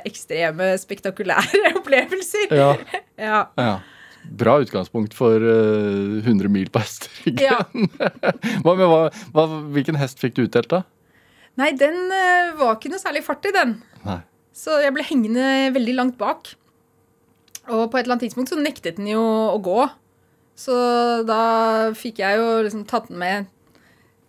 [0.07, 2.53] ekstreme, spektakulære opplevelser.
[2.55, 2.73] Ja.
[3.19, 3.41] Ja.
[3.59, 3.75] ja.
[4.29, 7.41] Bra utgangspunkt for uh, 100 mil på hesteryggen.
[7.41, 7.59] Ja.
[8.63, 10.83] hva, hva, hva, hvilken hest fikk du utdelt, da?
[11.59, 13.77] Nei, den uh, var ikke noe særlig fart i, den.
[14.05, 14.19] Nei.
[14.55, 16.51] Så jeg ble hengende veldig langt bak.
[17.69, 19.79] Og på et eller annet tidspunkt så nektet den jo å gå.
[20.59, 20.75] Så
[21.27, 21.41] da
[21.95, 23.49] fikk jeg jo liksom tatt den med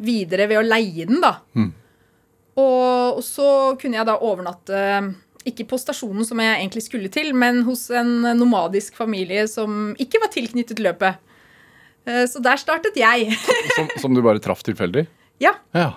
[0.01, 1.39] videre ved å leie den, da.
[1.59, 1.73] Mm.
[2.61, 3.49] Og, og så
[3.81, 4.81] kunne jeg da overnatte
[5.49, 10.21] ikke på stasjonen som jeg egentlig skulle til, men hos en nomadisk familie som ikke
[10.21, 11.17] var tilknyttet løpet.
[12.07, 13.31] Eh, Så der startet jeg.
[13.77, 15.07] Som, som du bare traff tilfeldig?
[15.41, 15.55] ja.
[15.75, 15.93] Ja.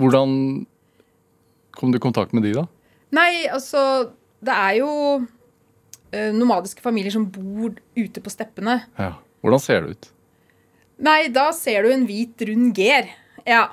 [0.00, 0.64] Hvordan
[1.76, 2.64] kom du i kontakt med de, da?
[3.12, 4.08] Nei, altså
[4.42, 4.88] Det er jo
[6.12, 8.78] eh, nomadiske familier som bor ute på steppene.
[8.98, 9.12] Ja.
[9.44, 10.08] Hvordan ser det ut?
[11.02, 13.10] Nei, da ser du en hvit, rund ger.
[13.46, 13.66] Ja.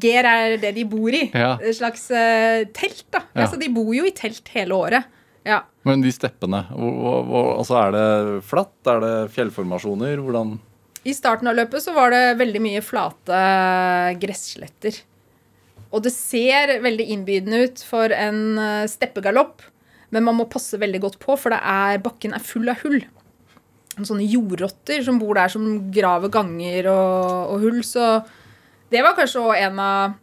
[0.00, 1.26] Ger er det de bor i.
[1.34, 1.56] Ja.
[1.60, 3.24] Et slags uh, telt, da.
[3.32, 3.44] Ja.
[3.44, 5.08] Altså, de bor jo i telt hele året.
[5.44, 5.64] Ja.
[5.86, 8.76] Men de steppene, hvor, hvor, hvor, altså er det flatt?
[8.88, 10.20] Er det fjellformasjoner?
[10.22, 10.54] Hvordan
[11.08, 13.40] I starten av løpet så var det veldig mye flate
[14.22, 15.00] gressletter.
[15.92, 19.60] Og det ser veldig innbydende ut for en eh, steppegalopp,
[20.12, 23.02] men man må passe veldig godt på, for det er, bakken er full av hull.
[23.98, 27.82] Sånne jordrotter som bor der, som graver ganger og, og hull.
[27.84, 28.06] Så
[28.92, 30.18] det var kanskje òg en av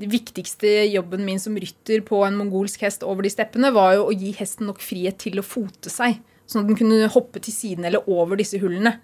[0.00, 4.08] de viktigste jobben min som rytter på en mongolsk hest over de steppene, var jo
[4.08, 6.18] å gi hesten nok frihet til å fote seg.
[6.48, 8.96] Sånn at den kunne hoppe til siden eller over disse hullene.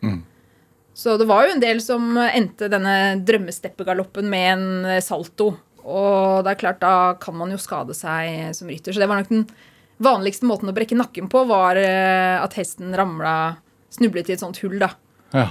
[0.99, 4.64] Så det var jo en del som endte denne drømmesteppegaloppen med en
[4.96, 5.53] eh, salto.
[5.84, 8.92] Og det er klart, da kan man jo skade seg som rytter.
[8.92, 9.46] Så det var nok den
[10.03, 13.36] vanligste måten å brekke nakken på, var eh, at hesten ramla
[13.94, 14.90] snublet i et sånt hull, da.
[15.36, 15.46] Ja.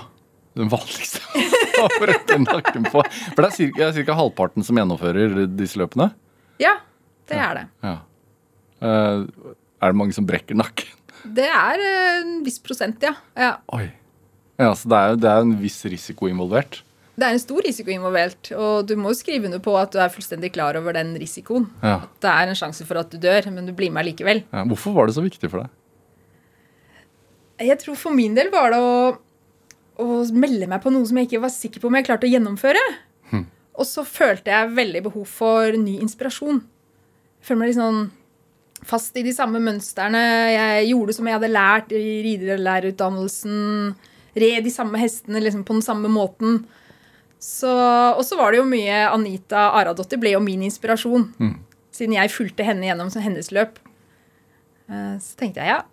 [0.58, 1.22] Den vanligste
[1.84, 3.04] å brekke nakken på.
[3.04, 6.10] For det er cirka, cirka halvparten som gjennomfører disse løpene.
[6.62, 6.80] Ja,
[7.30, 7.66] det er det.
[7.86, 7.96] Ja.
[8.82, 10.90] Uh, er det mange som brekker nakken?
[11.28, 13.14] Det er eh, en viss prosent, ja.
[13.38, 13.56] ja.
[13.76, 13.90] Oi.
[14.58, 16.82] Ja, så det er, det er en viss risiko involvert.
[17.18, 19.98] Det er en stor risiko involvert, og du må jo skrive under på at du
[20.02, 21.66] er fullstendig klar over den risikoen.
[21.82, 22.00] Ja.
[22.22, 24.44] Det er en sjanse for at du dør, men du blir med likevel.
[24.54, 24.66] Ja.
[24.70, 25.74] Hvorfor var det så viktig for deg?
[27.68, 29.16] Jeg tror for min del var det å,
[30.00, 32.32] å melde meg på noe som jeg ikke var sikker på om jeg klarte å
[32.32, 32.84] gjennomføre.
[33.78, 36.64] Og så følte jeg veldig behov for ny inspirasjon.
[37.38, 38.00] Jeg føler meg litt sånn
[38.90, 40.22] fast i de samme mønstrene.
[40.54, 43.96] Jeg gjorde som jeg hadde lært i ridelærerutdannelsen.
[44.38, 46.64] Red de samme hestene liksom på den samme måten.
[47.42, 47.70] Så,
[48.18, 51.28] og så var det jo mye Anita Aradottir ble jo min inspirasjon.
[51.94, 53.78] Siden jeg fulgte henne gjennom hennes løp.
[54.90, 55.84] Eh, Så tenkte jeg ja,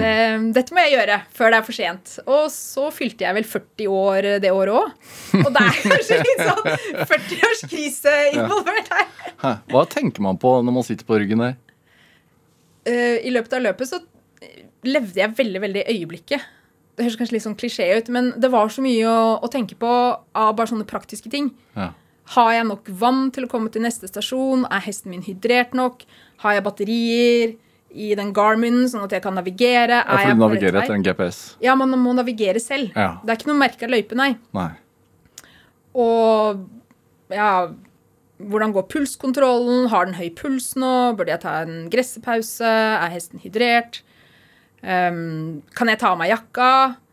[0.00, 0.12] det,
[0.56, 2.14] dette må jeg gjøre før det er for sent.
[2.24, 5.12] Og så fylte jeg vel 40 år det året òg.
[5.42, 9.08] Og det er kanskje litt sånn 40-årskrise involvert her.
[9.72, 11.56] Hva tenker man på når man sitter på ryggen der?
[12.88, 14.00] Eh, I løpet av løpet så
[14.84, 16.46] levde jeg veldig, veldig i øyeblikket.
[16.94, 19.76] Det høres kanskje litt sånn klisjé ut, men det var så mye å, å tenke
[19.80, 21.48] på av bare sånne praktiske ting.
[21.74, 21.90] Ja.
[22.36, 24.62] Har jeg nok vann til å komme til neste stasjon?
[24.72, 26.04] Er hesten min hydrert nok?
[26.44, 27.56] Har jeg batterier
[27.94, 30.02] i den Garmin, sånn at jeg kan navigere?
[30.02, 31.40] Ja, for du navigerer etter en GPS.
[31.62, 32.90] Ja, man må navigere selv.
[32.96, 33.20] Ja.
[33.22, 34.34] Det er ikke noe merka løype, nei.
[34.56, 34.72] Nei.
[35.94, 36.64] Og
[37.30, 37.50] ja
[38.44, 39.86] Hvordan går pulskontrollen?
[39.92, 41.14] Har den høy puls nå?
[41.14, 42.66] Burde jeg ta en gressepause?
[42.66, 44.00] Er hesten hydrert?
[44.82, 46.70] Um, kan jeg ta av meg jakka?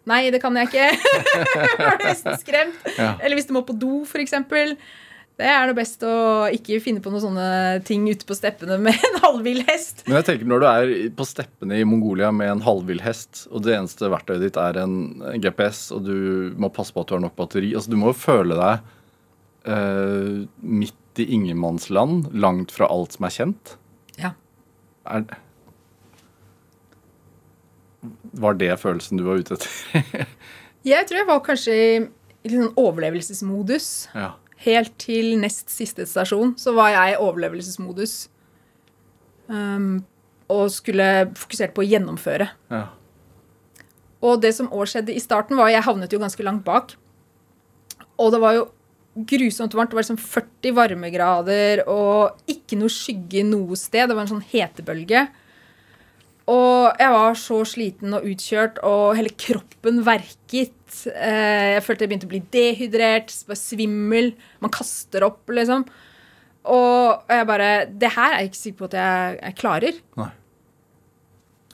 [0.10, 0.88] Nei, det kan jeg ikke.
[1.86, 2.90] Var du nesten skremt?
[2.98, 3.14] Ja.
[3.22, 4.34] Eller hvis du må på do, f.eks.
[5.42, 6.16] Det er det best å
[6.54, 7.46] ikke finne på noen sånne
[7.88, 10.04] ting ute på steppene med en halvvill hest.
[10.06, 13.66] Men jeg tenker når du er på steppene i Mongolia med en halvvill hest, og
[13.66, 14.96] det eneste verktøyet ditt er en
[15.42, 16.18] GPS, og du
[16.62, 18.86] må passe på at du har nok batteri altså Du må jo føle deg
[19.66, 23.76] uh, midt i ingenmannsland, langt fra alt som er kjent.
[24.22, 24.36] Ja.
[25.10, 25.26] Er,
[28.38, 30.26] var det følelsen du var ute etter?
[30.92, 31.90] Jeg tror jeg var kanskje i
[32.42, 33.90] i litt sånn overlevelsesmodus.
[34.18, 34.34] ja.
[34.62, 38.16] Helt til nest siste stasjon så var jeg i overlevelsesmodus.
[39.52, 40.04] Um,
[40.52, 42.52] og skulle fokusert på å gjennomføre.
[42.72, 42.88] ja.
[44.22, 46.94] Og det som òg skjedde i starten, var jeg havnet jo ganske langt bak.
[48.22, 48.68] Og det var jo
[49.16, 49.92] grusomt varmt.
[49.92, 54.08] Det var liksom 40 varmegrader og ikke noe skygge noe sted.
[54.08, 55.26] Det var en sånn hetebølge.
[56.50, 60.74] Og jeg var så sliten og utkjørt, og hele kroppen verket.
[61.14, 64.34] Eh, Jeg følte jeg begynte å bli dehydrert, svimmel.
[64.60, 65.86] Man kaster opp, liksom.
[66.66, 70.02] Og jeg bare Det her er jeg ikke sikker på at jeg, jeg klarer.
[70.18, 70.30] Nei.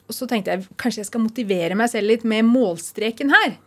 [0.08, 3.58] Og så tenkte jeg kanskje jeg skal motivere meg selv litt med målstreken her.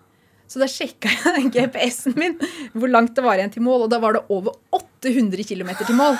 [0.50, 2.34] Så da sjekka jeg GPS-en min
[2.74, 5.96] hvor langt det var igjen til mål, og da var det over 800 km til
[5.96, 6.18] mål.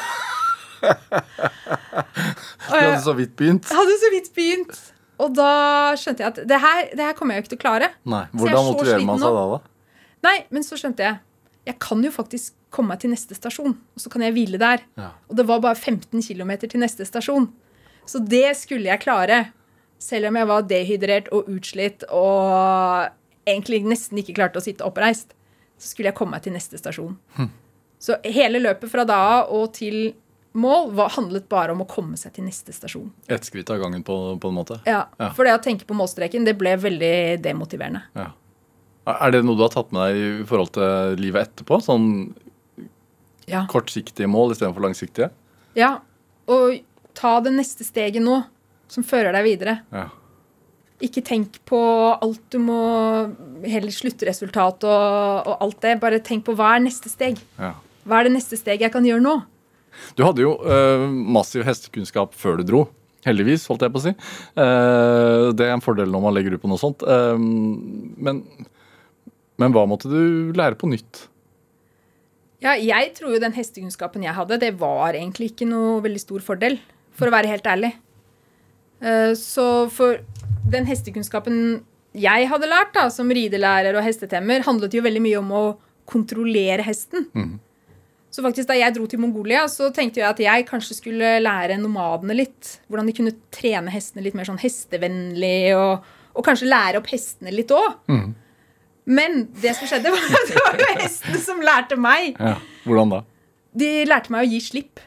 [0.82, 3.68] Du hadde så vidt begynt.
[3.72, 4.78] Hadde så vidt begynt.
[5.22, 5.52] Og da
[6.00, 7.92] skjønte jeg at det her, det her kommer jeg jo ikke til å klare.
[8.10, 8.24] Nei.
[8.34, 9.60] Hvordan motiverer man seg da, da?
[10.26, 11.20] Nei, men så skjønte jeg
[11.68, 14.84] jeg kan jo faktisk komme meg til neste stasjon, og så kan jeg hvile der.
[14.98, 15.12] Ja.
[15.30, 17.52] Og det var bare 15 km til neste stasjon.
[18.10, 19.52] Så det skulle jeg klare.
[20.02, 23.12] Selv om jeg var dehydrert og utslitt og
[23.46, 25.36] egentlig nesten ikke klarte å sitte oppreist,
[25.78, 27.14] så skulle jeg komme meg til neste stasjon.
[28.02, 30.16] Så hele løpet fra da av og til
[30.54, 33.10] mål var, handlet bare om å komme seg til neste stasjon.
[33.32, 34.80] Ett skritt av gangen, på, på en måte.
[34.86, 35.30] Ja, Ja.
[35.38, 38.02] For det å tenke på målstreken, det ble veldig demotiverende.
[38.16, 38.30] Ja.
[39.08, 41.80] Er det noe du har tatt med deg i forhold til livet etterpå?
[41.82, 42.08] Sånn
[43.48, 43.66] Ja.
[43.68, 45.32] kortsiktige mål istedenfor langsiktige?
[45.76, 46.00] Ja,
[46.48, 46.80] og
[47.18, 48.44] ta det neste steget nå,
[48.88, 49.80] som fører deg videre.
[49.92, 50.10] Ja.
[51.02, 51.80] Ikke tenk på
[52.22, 52.78] alt du må
[53.66, 55.96] Heller sluttresultat og, og alt det.
[56.02, 57.40] Bare tenk på hva er neste steg.
[57.58, 57.74] ja.
[58.06, 59.34] Hva er det neste steget jeg kan gjøre nå?
[60.18, 62.82] Du hadde jo uh, massiv hestekunnskap før du dro.
[63.26, 64.14] Heldigvis, holdt jeg på å si.
[64.58, 67.06] Uh, det er en fordel når man legger ut på noe sånt.
[67.06, 68.42] Uh, men,
[69.62, 71.28] men hva måtte du lære på nytt?
[72.62, 76.44] Ja, jeg tror jo den hestekunnskapen jeg hadde, det var egentlig ikke noe veldig stor
[76.46, 76.78] fordel.
[77.18, 77.90] For å være helt ærlig.
[79.36, 80.22] Så for
[80.70, 81.82] den hestekunnskapen
[82.18, 85.64] jeg hadde lært da, som ridelærer og hestetemmer, handlet jo veldig mye om å
[86.10, 87.26] kontrollere hesten.
[88.32, 91.76] Så faktisk da jeg dro til Mongolia, så tenkte jeg at jeg kanskje skulle lære
[91.82, 92.78] nomadene litt.
[92.88, 97.52] Hvordan de kunne trene hestene litt mer sånn hestevennlig, og, og kanskje lære opp hestene
[97.52, 97.98] litt òg.
[99.12, 102.38] Men det som skjedde, var at det var jo hestene som lærte meg.
[102.40, 102.56] Ja.
[102.86, 103.22] Hvordan da?
[103.76, 105.02] De lærte meg å gi slipp.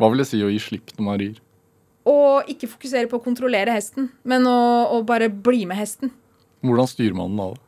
[0.00, 1.36] Hva vil det si å gi slipp når man rir?
[2.06, 2.16] Å
[2.50, 4.58] ikke fokusere på å kontrollere hesten, men å,
[4.94, 6.12] å bare bli med hesten.
[6.66, 7.62] Hvordan styrer man den da?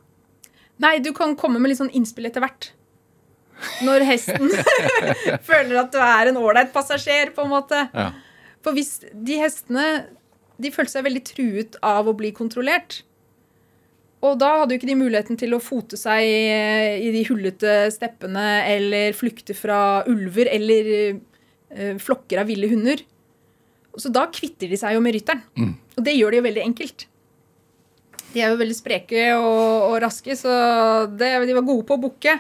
[0.83, 2.73] Nei, du kan komme med litt sånn innspill etter hvert.
[3.87, 4.53] Når hesten
[5.49, 7.83] føler at du er en ålreit passasjer, på en måte.
[7.93, 8.11] Ja.
[8.65, 9.89] For hvis de hestene
[10.59, 13.03] de følte seg veldig truet av å bli kontrollert.
[14.27, 18.65] Og da hadde jo ikke de muligheten til å fote seg i de hullete steppene
[18.67, 23.05] eller flykte fra ulver eller eh, flokker av ville hunder.
[23.99, 25.45] Så da kvitter de seg jo med rytteren.
[25.95, 27.07] Og det gjør de jo veldig enkelt.
[28.35, 30.51] De er jo veldig spreke og, og raske, så
[31.15, 32.35] det, de var gode på å bukke.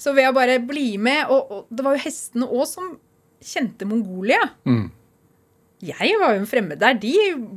[0.00, 2.94] Så ved å bare bli med Og, og det var jo hestene òg som
[3.40, 4.40] kjente Mongolia.
[4.68, 4.88] Mm.
[5.80, 6.96] Jeg var jo en fremmed der.
[7.00, 7.12] De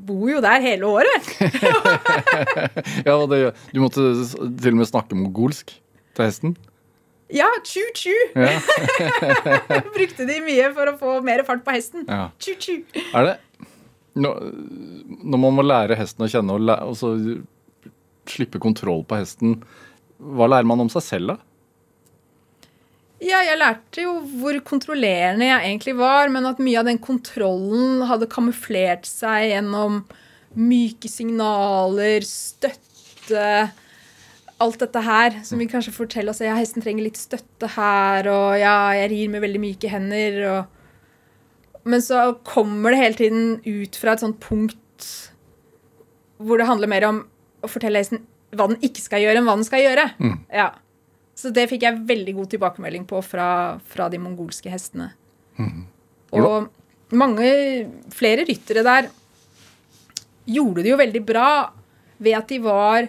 [0.08, 1.26] bor jo der hele året.
[3.08, 3.40] Ja, det,
[3.74, 5.74] Du måtte til og med snakke mongolsk
[6.16, 6.54] til hesten?
[7.34, 8.60] Ja, chu-chu Ja.
[9.96, 12.06] brukte de mye for å få mer fart på hesten.
[12.08, 12.28] ja.
[12.40, 12.84] Chu-chu.
[13.12, 13.36] Er det
[14.14, 14.44] når,
[15.26, 17.16] man må lære hesten å kjenne og, læ og så
[18.30, 19.56] slippe kontroll på hesten,
[20.22, 21.53] hva lærer man om seg selv, da?
[23.24, 28.04] Ja, jeg lærte jo hvor kontrollerende jeg egentlig var, men at mye av den kontrollen
[28.10, 30.02] hadde kamuflert seg gjennom
[30.60, 33.72] myke signaler, støtte
[34.62, 36.40] Alt dette her som vi kanskje forteller oss.
[36.44, 41.90] Ja, hesten trenger litt støtte her, og ja, jeg rir med veldig myke hender, og
[41.90, 45.08] Men så kommer det hele tiden ut fra et sånt punkt
[46.38, 47.18] hvor det handler mer om
[47.64, 48.22] å fortelle hesten
[48.56, 50.06] hva den ikke skal gjøre, enn hva den skal gjøre.
[50.54, 50.70] Ja.
[51.36, 55.12] Så det fikk jeg veldig god tilbakemelding på fra, fra de mongolske hestene.
[56.34, 56.70] Og
[57.14, 57.50] mange
[58.14, 59.10] flere ryttere der
[60.50, 61.50] gjorde det jo veldig bra
[62.24, 63.08] ved at de var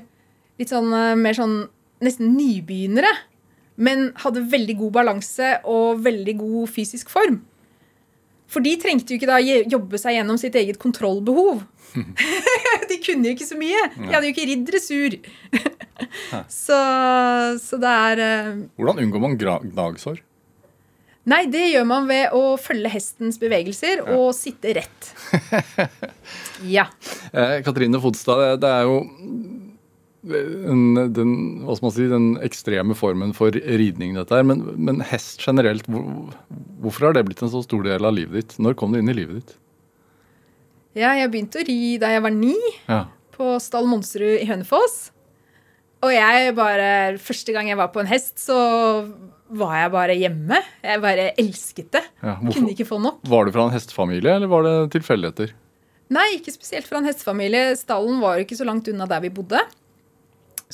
[0.61, 1.57] litt sånn eh, mer sånn
[2.05, 3.11] nesten nybegynnere.
[3.75, 7.41] Men hadde veldig god balanse og veldig god fysisk form.
[8.51, 11.65] For de trengte jo ikke da jobbe seg gjennom sitt eget kontrollbehov.
[12.91, 13.81] de kunne jo ikke så mye.
[13.97, 15.19] De hadde jo ikke ridd dressur.
[16.51, 16.79] så,
[17.63, 18.63] så det er uh...
[18.79, 20.23] Hvordan unngår man gnagsår?
[21.25, 25.13] Nei, det gjør man ved å følge hestens bevegelser og sitte rett.
[26.65, 26.87] Ja.
[27.35, 29.01] Eh, Katrine Fodstad, det er jo
[30.25, 31.33] en, den,
[31.67, 34.47] hva skal man si, den ekstreme formen for ridning, dette her.
[34.49, 36.33] Men, men hest generelt, hvor,
[36.81, 38.57] hvorfor har det blitt en så stor del av livet ditt?
[38.63, 39.55] Når kom det inn i livet ditt?
[40.95, 42.55] ja, jeg begynte å ri da jeg var ni,
[42.87, 43.01] Ja.
[43.35, 45.11] på Stall Monsrud i Hønefoss.
[46.05, 48.55] Og jeg bare Første gang jeg var på en hest, så
[49.55, 50.59] var jeg bare hjemme.
[50.85, 52.03] Jeg bare elsket det.
[52.23, 53.19] Ja, hvorfor- Kunne ikke få nok.
[53.27, 55.53] Var du fra en hestefamilie, eller var det tilfeldigheter?
[56.15, 57.75] Nei, ikke spesielt fra en hestefamilie.
[57.81, 59.59] Stallen var jo ikke så langt unna der vi bodde.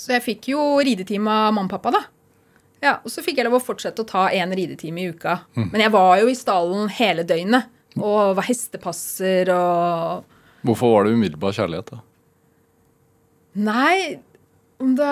[0.00, 2.02] Så jeg fikk jo ridetime av mamma og pappa, da.
[2.80, 5.42] Ja, Og så fikk jeg lov å fortsette å ta én ridetime i uka.
[5.58, 7.68] Men jeg var jo i stallen hele døgnet.
[7.98, 11.90] Og var hestepasser og Hvorfor var det umiddelbar kjærlighet?
[11.90, 12.00] da?
[13.60, 14.20] Nei,
[14.80, 15.10] om det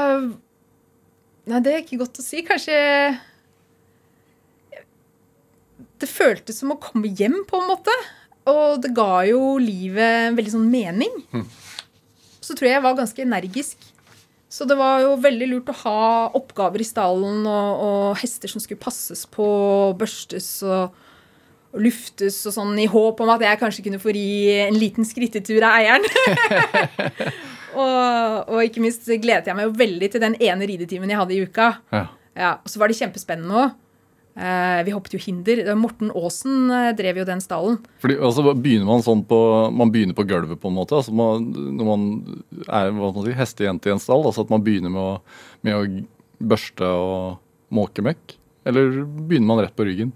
[1.49, 2.43] Nei, det er ikke godt å si.
[2.47, 2.77] Kanskje
[5.99, 7.95] Det føltes som å komme hjem, på en måte.
[8.49, 11.17] Og det ga jo livet en veldig sånn mening.
[12.41, 13.89] Så tror jeg jeg var ganske energisk.
[14.49, 16.05] Så det var jo veldig lurt å ha
[16.39, 19.49] oppgaver i stallen og, og hester som skulle passes på,
[20.01, 20.95] børstes og,
[21.75, 24.29] og luftes og sånn, i håp om at jeg kanskje kunne få ri
[24.65, 26.07] en liten skrittetur av eieren.
[27.83, 31.37] og, og ikke minst gledet jeg meg jo veldig til den ene ridetimen jeg hadde
[31.37, 31.75] i uka.
[31.93, 32.07] Ja.
[32.39, 33.77] Ja, og så var det kjempespennende òg.
[34.39, 35.65] Eh, vi hoppet jo hinder.
[35.75, 37.81] Morten Aasen eh, drev jo den stallen.
[37.99, 39.39] Fordi, altså, begynner Man sånn på
[39.75, 40.95] Man begynner på gulvet, på en måte.
[40.95, 42.05] altså man, Når man
[42.69, 44.23] er hva man si, hestejente i en stall.
[44.23, 45.19] altså At man begynner med å,
[45.67, 45.83] med å
[46.39, 48.39] børste og måke møkk.
[48.69, 50.15] Eller begynner man rett på ryggen?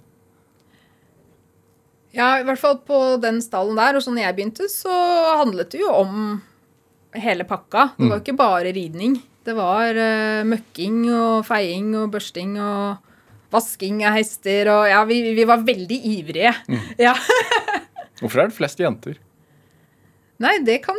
[2.12, 4.93] Ja, i hvert fall på den stallen der, og sånn jeg begynte, så
[5.41, 6.16] handlet det jo om
[7.16, 7.95] hele pakka.
[7.97, 9.16] Det var jo ikke bare ridning.
[9.43, 13.01] Det var uh, møkking og feiing og børsting og
[13.53, 16.55] vasking av hester og Ja, vi, vi var veldig ivrige.
[17.01, 17.15] Ja.
[18.23, 19.19] Hvorfor er det flest jenter?
[20.43, 20.99] Nei, det kan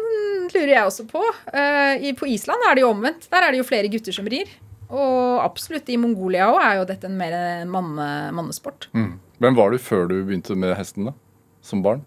[0.54, 1.24] lurer jeg også på.
[1.52, 3.28] Uh, i, på Island er det jo omvendt.
[3.32, 4.52] Der er det jo flere gutter som rir.
[4.94, 7.36] Og absolutt i Mongolia òg er jo dette en mer
[7.70, 8.90] manne, mannesport.
[8.94, 9.16] Mm.
[9.42, 11.16] Hvem var du før du begynte med hesten, da?
[11.66, 12.04] Som barn?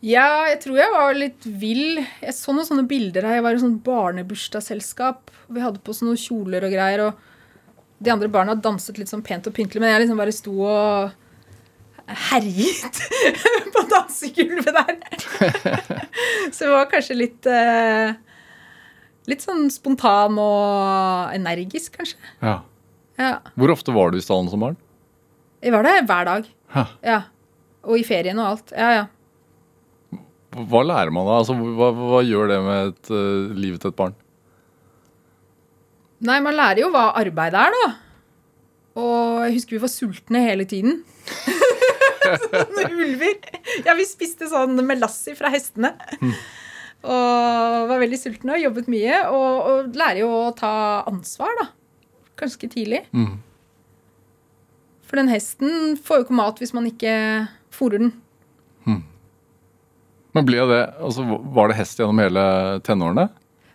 [0.00, 2.00] Ja, jeg tror jeg var litt vill.
[2.24, 3.38] Jeg så noen sånne bilder her.
[3.38, 5.28] Jeg var i sånn barnebursdagsselskap.
[5.52, 7.04] Vi hadde på sånne kjoler og greier.
[7.10, 7.29] Og
[8.00, 11.12] de andre barna danset litt sånn pent og pyntelig, men jeg liksom bare sto og
[12.30, 13.00] herjet
[13.74, 14.96] på dansegulvet der.
[16.54, 18.16] Så jeg var kanskje litt eh,
[19.28, 22.16] Litt sånn spontan og energisk, kanskje.
[22.42, 22.54] Ja.
[23.20, 23.34] Ja.
[23.54, 24.78] Hvor ofte var du i stallen som barn?
[25.62, 26.48] Jeg var der hver dag.
[26.72, 26.84] Hæ.
[27.04, 27.18] Ja.
[27.84, 28.72] Og i ferien og alt.
[28.74, 30.18] Ja, ja.
[30.56, 31.36] Hva lærer man da?
[31.44, 34.16] Altså, hva, hva gjør det med et, uh, livet til et barn?
[36.26, 37.90] Nei, man lærer jo hva arbeid er, da.
[39.00, 41.02] Og jeg husker vi var sultne hele tiden.
[42.44, 43.38] Sånne ulver.
[43.86, 45.94] Ja, vi spiste sånn melassi fra hestene.
[47.00, 49.22] Og var veldig sultne og jobbet mye.
[49.32, 50.72] Og, og lærer jo å ta
[51.08, 51.70] ansvar, da.
[52.40, 53.06] Ganske tidlig.
[53.16, 53.38] Mm.
[55.08, 57.14] For den hesten får jo ikke mat hvis man ikke
[57.74, 58.12] fôrer den.
[60.36, 62.42] Men ble det, altså, Var det hest gjennom hele
[62.86, 63.28] tenårene?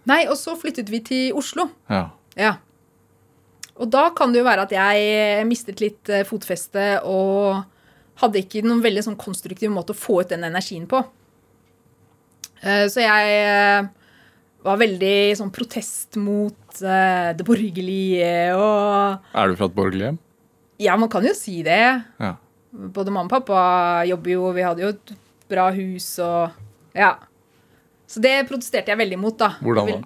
[0.08, 1.68] Nei, og så flyttet vi til Oslo.
[1.90, 2.08] Ja.
[2.40, 2.56] Ja.
[3.76, 7.64] Og da kan det jo være at jeg mistet litt eh, fotfeste og
[8.22, 11.02] hadde ikke noen veldig sånn konstruktiv måte å få ut den energien på.
[12.64, 13.90] Eh, Så jeg eh,
[14.66, 20.18] var veldig sånn protest mot det borgerlige og Er du fra et borgerlig hjem?
[20.84, 21.84] Ja, man kan jo si det.
[22.20, 22.34] Ja.
[22.72, 25.14] Både mamma og pappa jobber jo, vi hadde jo et
[25.52, 26.52] bra hus og
[26.96, 27.14] Ja.
[28.08, 29.54] Så det protesterte jeg veldig mot, da.
[29.64, 30.02] Hvordan da?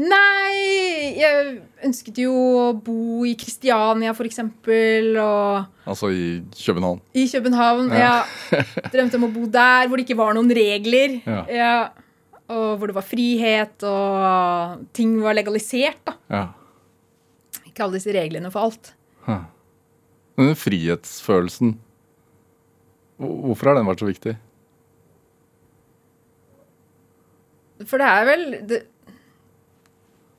[0.00, 6.22] Nei, jeg ønsket jo å bo i Kristiania, for eksempel, og Altså i
[6.56, 7.02] København?
[7.12, 7.90] i København.
[7.92, 8.14] Ja.
[8.94, 11.18] Drømte om å bo der, hvor det ikke var noen regler.
[11.52, 11.74] Ja.
[12.52, 16.16] Og hvor det var frihet, og ting var legalisert, da.
[16.32, 16.42] Ja.
[17.68, 18.94] Ikke alle disse reglene for alt.
[19.28, 21.74] Denne frihetsfølelsen,
[23.20, 24.32] hvorfor har den vært så viktig?
[27.88, 28.80] For det er vel det,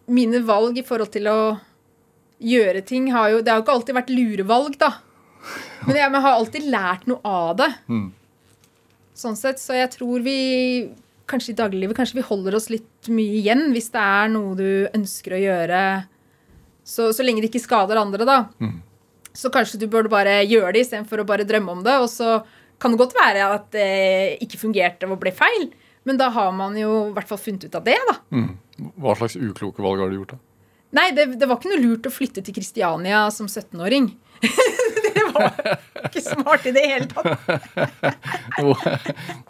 [0.08, 1.38] Mine valg i forhold til å
[2.43, 4.89] gjøre ting har jo Det har jo ikke alltid vært lurevalg, da.
[5.88, 7.70] Men jeg har alltid lært noe av det.
[9.16, 10.89] Sånn sett, Så jeg tror vi
[11.30, 14.89] kanskje i dagliglivet kanskje vi holder oss litt mye igjen hvis det er noe du
[14.93, 15.82] ønsker å gjøre.
[16.84, 18.38] Så, så lenge det ikke skader andre, da.
[19.34, 21.95] Så kanskje du burde bare gjøre det istedenfor å bare drømme om det.
[22.04, 22.41] Og så
[22.80, 23.88] kan det godt være at det
[24.43, 25.70] ikke fungerte og ble feil.
[26.04, 28.18] Men da har man jo i hvert fall funnet ut av det, da.
[28.78, 30.36] Hva slags ukloke valg har du gjort?
[30.36, 30.41] da?
[30.93, 34.11] Nei, det, det var ikke noe lurt å flytte til Kristiania som 17-åring.
[35.05, 35.55] det var
[36.03, 37.32] ikke smart i det hele tatt.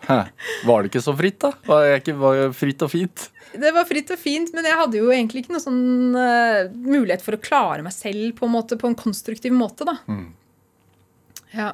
[0.64, 1.52] Var det ikke så fritt, da?
[1.68, 3.26] Var det ikke var det fritt og fint?
[3.54, 7.24] Det var fritt og fint, men jeg hadde jo egentlig ikke noe sånn uh, mulighet
[7.26, 9.98] for å klare meg selv på en, måte, på en konstruktiv måte, da.
[11.54, 11.74] Ja.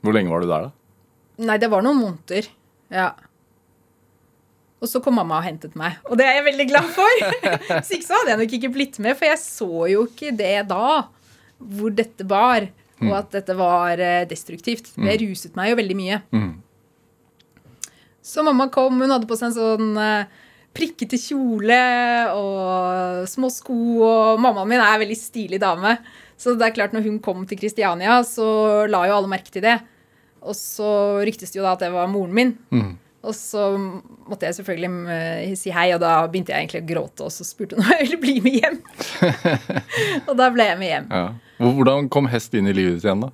[0.00, 0.72] Hvor lenge var du der, da?
[1.50, 2.48] Nei, det var noen måneder.
[2.92, 3.10] Ja.
[4.80, 7.24] Og så kom mamma og hentet meg, og det er jeg veldig glad for.
[7.76, 10.54] Hvis ikke så hadde jeg nok ikke blitt med, for jeg så jo ikke det
[10.70, 10.86] da,
[11.60, 12.64] hvor dette bar,
[13.00, 14.92] og at dette var eh, destruktivt.
[14.96, 16.20] Det ruset meg jo veldig mye.
[18.24, 20.40] Så mamma kom, hun hadde på seg en sånn eh,
[20.76, 21.78] prikkete kjole
[22.36, 23.76] og små sko,
[24.06, 25.96] og mammaen min er en veldig stilig dame.
[26.40, 29.64] Så det er klart når hun kom til Kristiania, så la jo alle merke til
[29.64, 29.76] det.
[30.40, 30.90] Og så
[31.26, 32.52] ryktes det jo da at det var moren min.
[33.20, 37.26] Og så måtte jeg selvfølgelig eh, si hei, og da begynte jeg egentlig å gråte,
[37.26, 38.78] og så spurte hun om jeg ville bli med hjem.
[40.28, 41.10] og da ble jeg med hjem.
[41.12, 41.26] Ja.
[41.60, 43.32] Hvordan kom hest inn i livet ditt igjen, da?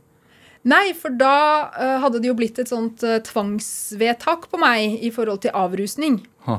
[0.67, 1.37] Nei, for da
[1.71, 6.19] uh, hadde det jo blitt et sånt uh, tvangsvedtak på meg i forhold til avrusning.
[6.49, 6.59] Ha.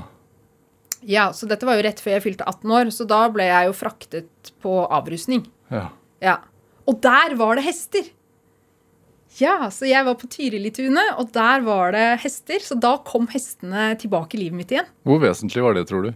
[1.07, 3.67] Ja, så dette var jo rett før jeg fylte 18 år, så da ble jeg
[3.67, 5.43] jo fraktet på avrusning.
[5.73, 5.89] Ja.
[6.23, 6.38] Ja.
[6.88, 8.07] Og der var det hester!
[9.38, 12.59] Ja, så jeg var på Tyrilitunet, og der var det hester.
[12.63, 14.88] Så da kom hestene tilbake i livet mitt igjen.
[15.05, 16.13] Hvor vesentlig var det, tror du?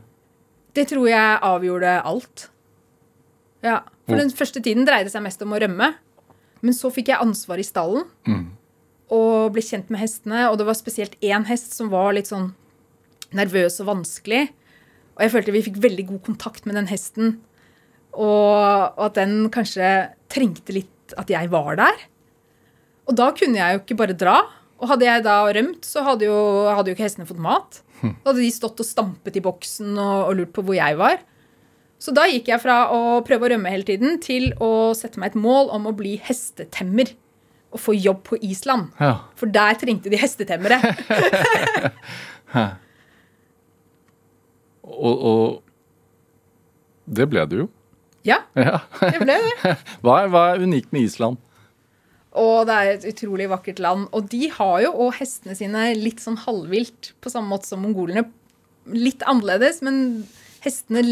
[0.74, 2.48] Det tror jeg avgjorde alt.
[3.62, 5.94] Ja, For Hvor- den første tiden dreide det seg mest om å rømme.
[6.62, 8.06] Men så fikk jeg ansvar i stallen
[9.12, 10.50] og ble kjent med hestene.
[10.52, 12.54] Og det var spesielt én hest som var litt sånn
[13.34, 14.50] nervøs og vanskelig.
[15.18, 17.40] Og jeg følte vi fikk veldig god kontakt med den hesten.
[18.14, 21.98] Og, og at den kanskje trengte litt at jeg var der.
[23.12, 24.38] Og da kunne jeg jo ikke bare dra.
[24.82, 26.38] Og hadde jeg da rømt, så hadde jo,
[26.72, 27.82] hadde jo ikke hestene fått mat.
[28.02, 31.20] Da hadde de stått og stampet i boksen og, og lurt på hvor jeg var.
[32.02, 35.36] Så da gikk jeg fra å prøve å rømme hele tiden til å sette meg
[35.36, 37.12] et mål om å bli hestetemmer.
[37.72, 38.90] Og få jobb på Island.
[39.00, 39.14] Ja.
[39.40, 40.80] For der trengte de hestetemmere.
[44.92, 45.62] Og, og
[47.08, 47.68] det ble du jo.
[48.28, 48.82] Ja, Ja.
[49.00, 49.72] det ble det.
[50.04, 51.40] Hva er, hva er unikt med Island?
[52.40, 54.08] Og det er et utrolig vakkert land.
[54.16, 58.24] Og de har jo òg hestene sine litt sånn halvvilt, på samme måte som mongolene.
[58.92, 60.24] Litt annerledes, men
[60.64, 61.04] hestene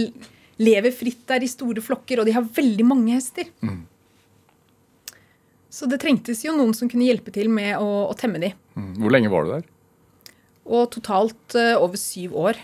[0.60, 3.52] lever fritt der i store flokker, og de har veldig mange hester.
[5.70, 8.54] Så det trengtes jo noen som kunne hjelpe til med å, å temme de.
[8.80, 8.94] Mm.
[9.04, 9.68] Hvor lenge var du der?
[10.70, 12.60] Og totalt uh, over syv år.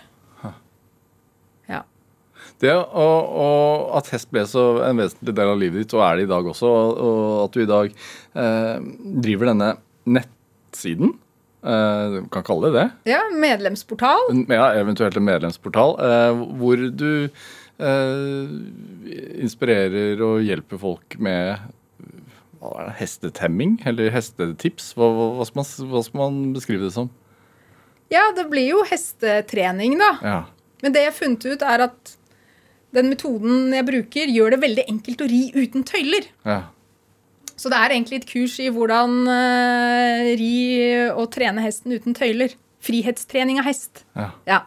[2.61, 6.17] Det og, og at hest ble så en vesentlig del av livet ditt, og er
[6.17, 7.93] det i dag også, og, og at du i dag
[8.45, 8.87] eh,
[9.25, 9.69] driver denne
[10.05, 11.13] nettsiden
[11.65, 12.87] eh, du kan kalle det det.
[13.15, 14.31] Ja, medlemsportal.
[14.47, 18.53] Ja, eventuelt en medlemsportal eh, hvor du eh,
[19.43, 21.57] inspirerer og hjelper folk med
[22.99, 24.93] hestetemming eller hestetips.
[24.97, 27.11] Hva, hva, skal man, hva skal man beskrive det som?
[28.13, 30.11] Ja, det blir jo hestetrening, da.
[30.21, 30.39] Ja.
[30.83, 32.15] Men det jeg har funnet ut, er at
[32.93, 36.31] den metoden jeg bruker, gjør det veldig enkelt å ri uten tøyler.
[36.45, 36.61] ja.
[37.55, 40.55] Så det er egentlig et kurs i hvordan uh, ri
[41.07, 42.51] og trene hesten uten tøyler.
[42.83, 44.03] Frihetstrening av hest.
[44.19, 44.33] ja.
[44.43, 44.65] Ja.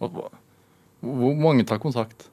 [0.00, 2.30] Hvor mange tar kontakt?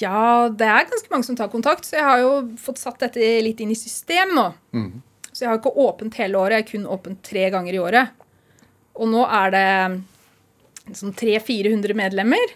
[0.00, 3.28] ja, det er ganske mange som tar kontakt, så jeg har jo fått satt dette
[3.44, 4.46] litt inn i system nå.
[4.76, 4.90] Mm.
[5.30, 8.26] Så jeg har ikke åpent hele året, jeg har kun åpent tre ganger i året.
[8.96, 12.54] Og nå er det sånn 300-400 medlemmer.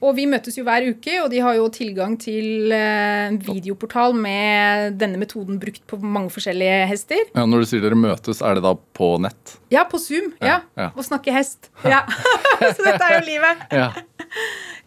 [0.00, 4.14] Og vi møtes jo hver uke, og de har jo tilgang til eh, en videoportal
[4.16, 7.20] med denne metoden brukt på mange forskjellige hester.
[7.36, 9.58] Ja, når du sier dere møtes, er det da på nett?
[9.74, 10.32] Ja, på Zoom.
[10.40, 10.62] Ja.
[10.80, 10.88] Ja.
[10.96, 11.68] Og snakke hest.
[11.84, 12.00] Ja.
[12.76, 13.66] Så dette er jo livet.
[13.76, 13.90] Ja.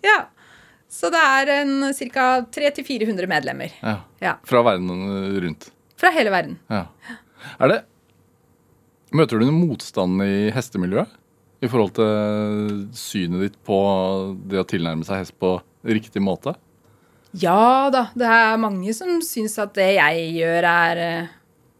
[0.03, 0.17] Ja.
[0.91, 2.25] Så det er en ca.
[2.53, 3.71] 300-400 medlemmer.
[3.81, 3.93] ja.
[4.21, 4.33] Ja.
[4.43, 4.89] Fra verden
[5.45, 5.69] rundt.
[5.99, 6.57] Fra hele verden.
[6.69, 6.81] Ja.
[7.59, 7.77] Er det
[9.13, 11.11] Møter du noen motstand i hestemiljøet?
[11.63, 13.77] I forhold til synet ditt på
[14.51, 15.55] det å tilnærme seg hest på
[15.87, 16.57] riktig måte?
[17.39, 21.31] Ja da, det er mange som syns at det jeg gjør, er eh,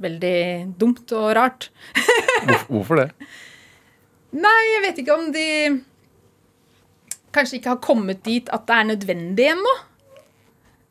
[0.02, 0.38] veldig
[0.80, 1.68] dumt og rart.
[2.72, 3.10] Hvorfor, det?
[4.34, 5.48] Nei, jeg vet ikke om de
[7.34, 9.76] kanskje ikke har kommet dit at det er nødvendig ennå.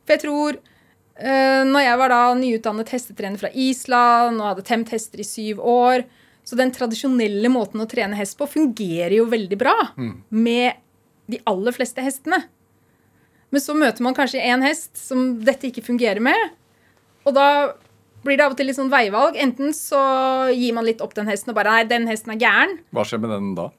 [0.03, 4.93] For jeg tror eh, Når jeg var da nyutdannet hestetrener fra Island og hadde temt
[4.93, 6.05] hester i syv år
[6.43, 9.75] Så den tradisjonelle måten å trene hest på fungerer jo veldig bra
[10.29, 10.81] med
[11.31, 12.41] de aller fleste hestene.
[13.53, 16.51] Men så møter man kanskje en hest som dette ikke fungerer med.
[17.23, 17.47] Og da
[18.23, 19.37] blir det av og til litt sånn veivalg.
[19.39, 20.01] Enten så
[20.51, 22.77] gir man litt opp den hesten og bare Nei, den hesten er gæren.
[22.95, 23.69] Hva skjer med den da?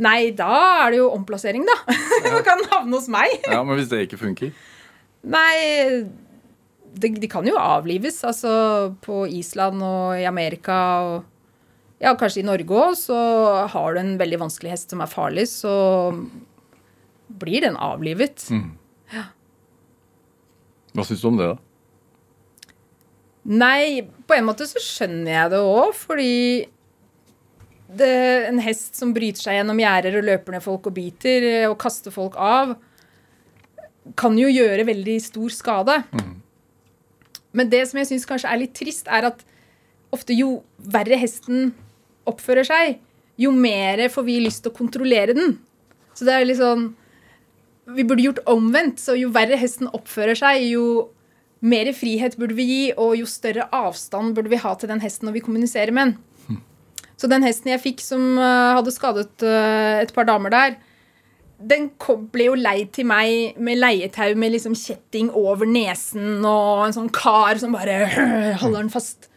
[0.00, 0.48] Nei, da
[0.86, 1.76] er det jo omplassering, da.
[2.32, 3.34] Man kan havne hos meg.
[3.44, 4.54] Ja, Men hvis det ikke funker?
[5.28, 6.06] Nei,
[6.96, 8.22] de, de kan jo avlives.
[8.24, 8.52] Altså
[9.04, 11.28] på Island og i Amerika og
[12.00, 13.16] ja, kanskje i Norge òg, så
[13.68, 15.72] har du en veldig vanskelig hest som er farlig, så
[17.40, 18.46] blir den avlivet.
[20.94, 21.58] Hva syns du om det, da?
[23.50, 26.32] Nei, på en måte så skjønner jeg det òg, fordi
[28.00, 28.10] det,
[28.48, 31.78] en hest som bryter seg gjennom gjerder og løper ned folk og biter eh, og
[31.80, 32.76] kaster folk av,
[34.20, 35.96] kan jo gjøre veldig stor skade.
[37.56, 39.42] Men det som jeg syns kanskje er litt trist, er at
[40.14, 41.72] ofte jo verre hesten
[42.28, 42.98] oppfører seg,
[43.40, 45.56] jo mer får vi lyst til å kontrollere den.
[46.14, 46.90] Så det er litt sånn
[47.90, 49.00] Vi burde gjort omvendt.
[49.02, 51.08] Så jo verre hesten oppfører seg, jo
[51.60, 55.26] mer frihet burde vi gi, og jo større avstand burde vi ha til den hesten
[55.26, 56.60] når vi kommuniserer med den.
[57.20, 60.78] Så den hesten jeg fikk som eh, hadde skadet eh, et par damer der,
[61.60, 61.90] den
[62.32, 67.10] ble jo leid til meg med leietau med liksom kjetting over nesen og en sånn
[67.12, 68.06] kar som bare
[68.62, 69.28] holder den fast.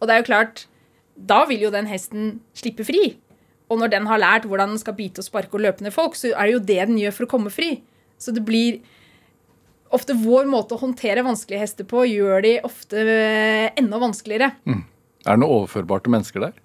[0.00, 0.64] Og det er jo klart,
[1.18, 3.16] da vil jo den hesten slippe fri.
[3.68, 6.16] Og når den har lært hvordan den skal bite og sparke og løpe ned folk,
[6.16, 7.72] så er det jo det den gjør for å komme fri.
[8.18, 8.80] Så det blir
[9.94, 14.52] ofte vår måte å håndtere vanskelige hester på, gjør de ofte eh, enda vanskeligere.
[14.68, 16.56] Er det noe overførbart til mennesker der?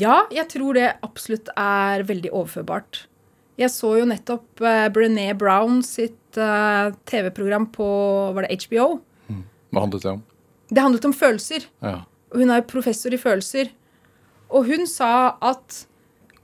[0.00, 3.04] Ja, jeg tror det absolutt er veldig overførbart.
[3.60, 7.88] Jeg så jo nettopp uh, Brené Brown sitt uh, TV-program på
[8.36, 9.00] var det HBO.
[9.70, 10.22] Hva handlet det om?
[10.70, 11.66] Det handlet om følelser.
[11.84, 11.98] Ja.
[12.30, 13.72] Og hun er professor i følelser.
[14.50, 15.84] Og hun sa at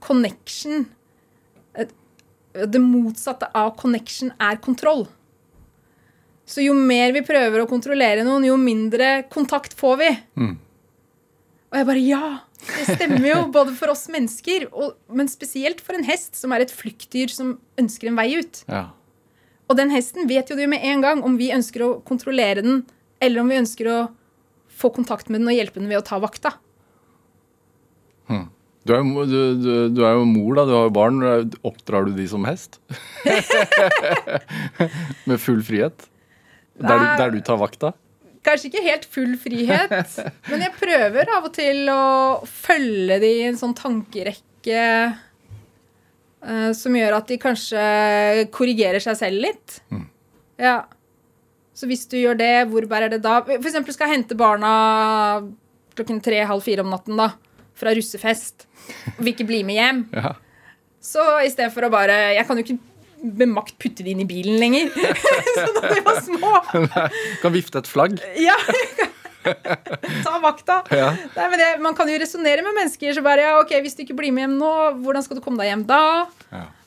[0.03, 0.85] connection
[2.57, 5.05] Det motsatte av connection er kontroll.
[6.47, 10.09] Så jo mer vi prøver å kontrollere noen, jo mindre kontakt får vi.
[11.67, 12.27] Og jeg bare Ja!
[12.57, 16.63] Det stemmer jo, både for oss mennesker, og, men spesielt for en hest, som er
[16.63, 18.63] et flyktdyr som ønsker en vei ut.
[18.65, 18.87] ja.
[19.67, 22.85] Og den hesten vet jo det med en gang om vi ønsker å kontrollere den,
[23.19, 23.97] eller om vi ønsker å
[24.77, 26.55] få kontakt med den og hjelpe den ved å ta vakta.
[28.87, 30.63] Du er, jo du, du, du er jo mor, da.
[30.67, 31.23] Du har jo barn.
[31.67, 32.79] Oppdrar du de som hest?
[35.27, 36.07] Med full frihet?
[36.79, 37.91] Der der du tar vakta?
[38.47, 39.91] Kanskje ikke helt full frihet,
[40.47, 42.03] men jeg prøver av og til å
[42.47, 47.81] følge de i en sånn tankerekke eh, som gjør at de kanskje
[48.55, 49.81] korrigerer seg selv litt.
[50.61, 50.77] Ja.
[51.77, 53.39] Så hvis du gjør det, hvor bærer det da?
[53.45, 54.71] For eksempel skal jeg hente barna
[55.97, 57.31] klokken tre-halv fire om natten da,
[57.77, 58.65] fra russefest,
[59.15, 60.03] og vil ikke bli med hjem.
[60.17, 60.35] Ja.
[61.07, 64.23] Så i stedet for å bare Jeg kan jo ikke med makt putte de inn
[64.23, 64.89] i bilen lenger.
[65.55, 66.49] så da de var små.
[67.43, 68.17] Kan vifte et flagg.
[68.41, 68.57] Ja,
[70.25, 70.81] Ta vakta.
[70.91, 71.13] Ja.
[71.35, 73.13] Nei, men det, man kan jo resonnere med mennesker.
[73.15, 74.73] Så bare, ja, ok, Hvis du ikke blir med hjem nå,
[75.05, 76.01] hvordan skal du komme deg hjem da?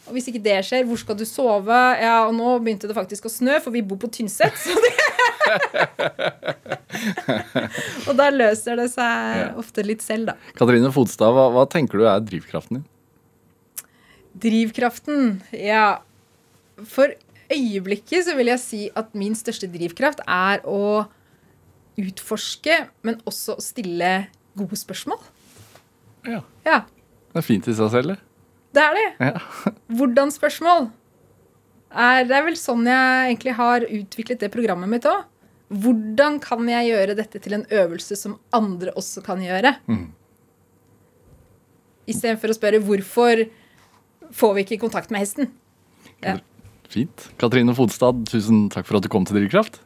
[0.09, 1.76] Og hvis ikke det skjer, hvor skal du sove?
[2.01, 4.51] Ja, og nå begynte det faktisk å snø, for vi bor på Tynset.
[8.09, 9.48] Og da løser det seg Ja.
[9.61, 10.36] ofte litt selv, da.
[10.59, 12.86] Katrine Fodstad, hva, hva tenker du er drivkraften din?
[14.40, 15.98] Drivkraften, ja.
[16.86, 17.12] For
[17.51, 21.05] øyeblikket så vil jeg si at min største drivkraft er å
[22.01, 24.12] utforske, men også å stille
[24.57, 25.20] gode spørsmål.
[26.26, 26.40] Ja.
[26.64, 26.80] Ja,
[27.32, 28.18] Det er fint i seg selv, det.
[28.77, 29.07] Det er det.
[29.18, 29.75] Ja.
[29.99, 30.89] Hvordan spørsmål?
[31.91, 35.25] Er, det er vel sånn jeg egentlig har utviklet det programmet mitt òg.
[35.71, 39.75] Hvordan kan jeg gjøre dette til en øvelse som andre også kan gjøre?
[39.91, 40.09] Mm.
[42.11, 43.45] Istedenfor å spørre hvorfor
[44.35, 45.51] får vi ikke kontakt med hesten?
[46.23, 46.39] Ja.
[46.91, 47.29] Fint.
[47.39, 49.79] Katrine Fodstad, tusen takk for at du kom til Drivkraft.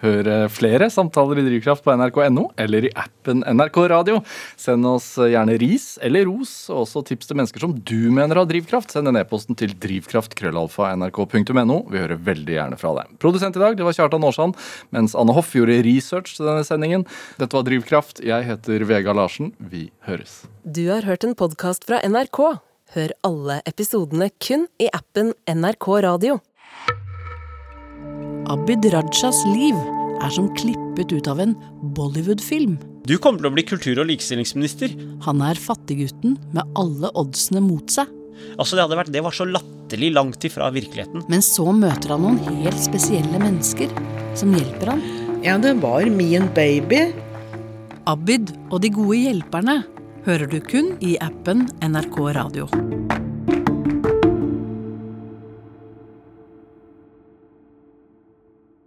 [0.00, 4.20] Hør flere samtaler i Drivkraft på nrk.no eller i appen NRK Radio.
[4.60, 8.48] Send oss gjerne ris eller ros, og også tips til mennesker som du mener har
[8.48, 8.94] drivkraft.
[8.94, 11.78] Send en e-posten til drivkraft.krøllalfa.nrk.no.
[11.92, 13.12] Vi hører veldig gjerne fra deg.
[13.20, 14.56] Produsent i dag det var Kjartan Aarsand,
[14.96, 17.04] mens Anne Hoff gjorde research til denne sendingen.
[17.40, 18.24] Dette var Drivkraft.
[18.24, 19.52] Jeg heter Vega Larsen.
[19.60, 20.42] Vi høres.
[20.64, 22.40] Du har hørt en podkast fra NRK.
[22.90, 26.40] Hør alle episodene kun i appen NRK Radio.
[28.50, 29.76] Abid Rajas liv
[30.18, 31.52] er som klippet ut av en
[31.94, 32.72] Bollywood-film.
[33.06, 34.96] Du kommer til å bli kultur- og likestillingsminister.
[35.22, 38.10] Han er fattiggutten med alle oddsene mot seg.
[38.58, 41.22] Altså, det, hadde vært, det var så latterlig langt ifra virkeligheten.
[41.30, 43.94] Men så møter han noen helt spesielle mennesker
[44.34, 45.06] som hjelper han.
[45.46, 47.06] Ja, det var min baby.
[48.10, 49.82] Abid og de gode hjelperne
[50.26, 52.66] hører du kun i appen NRK Radio.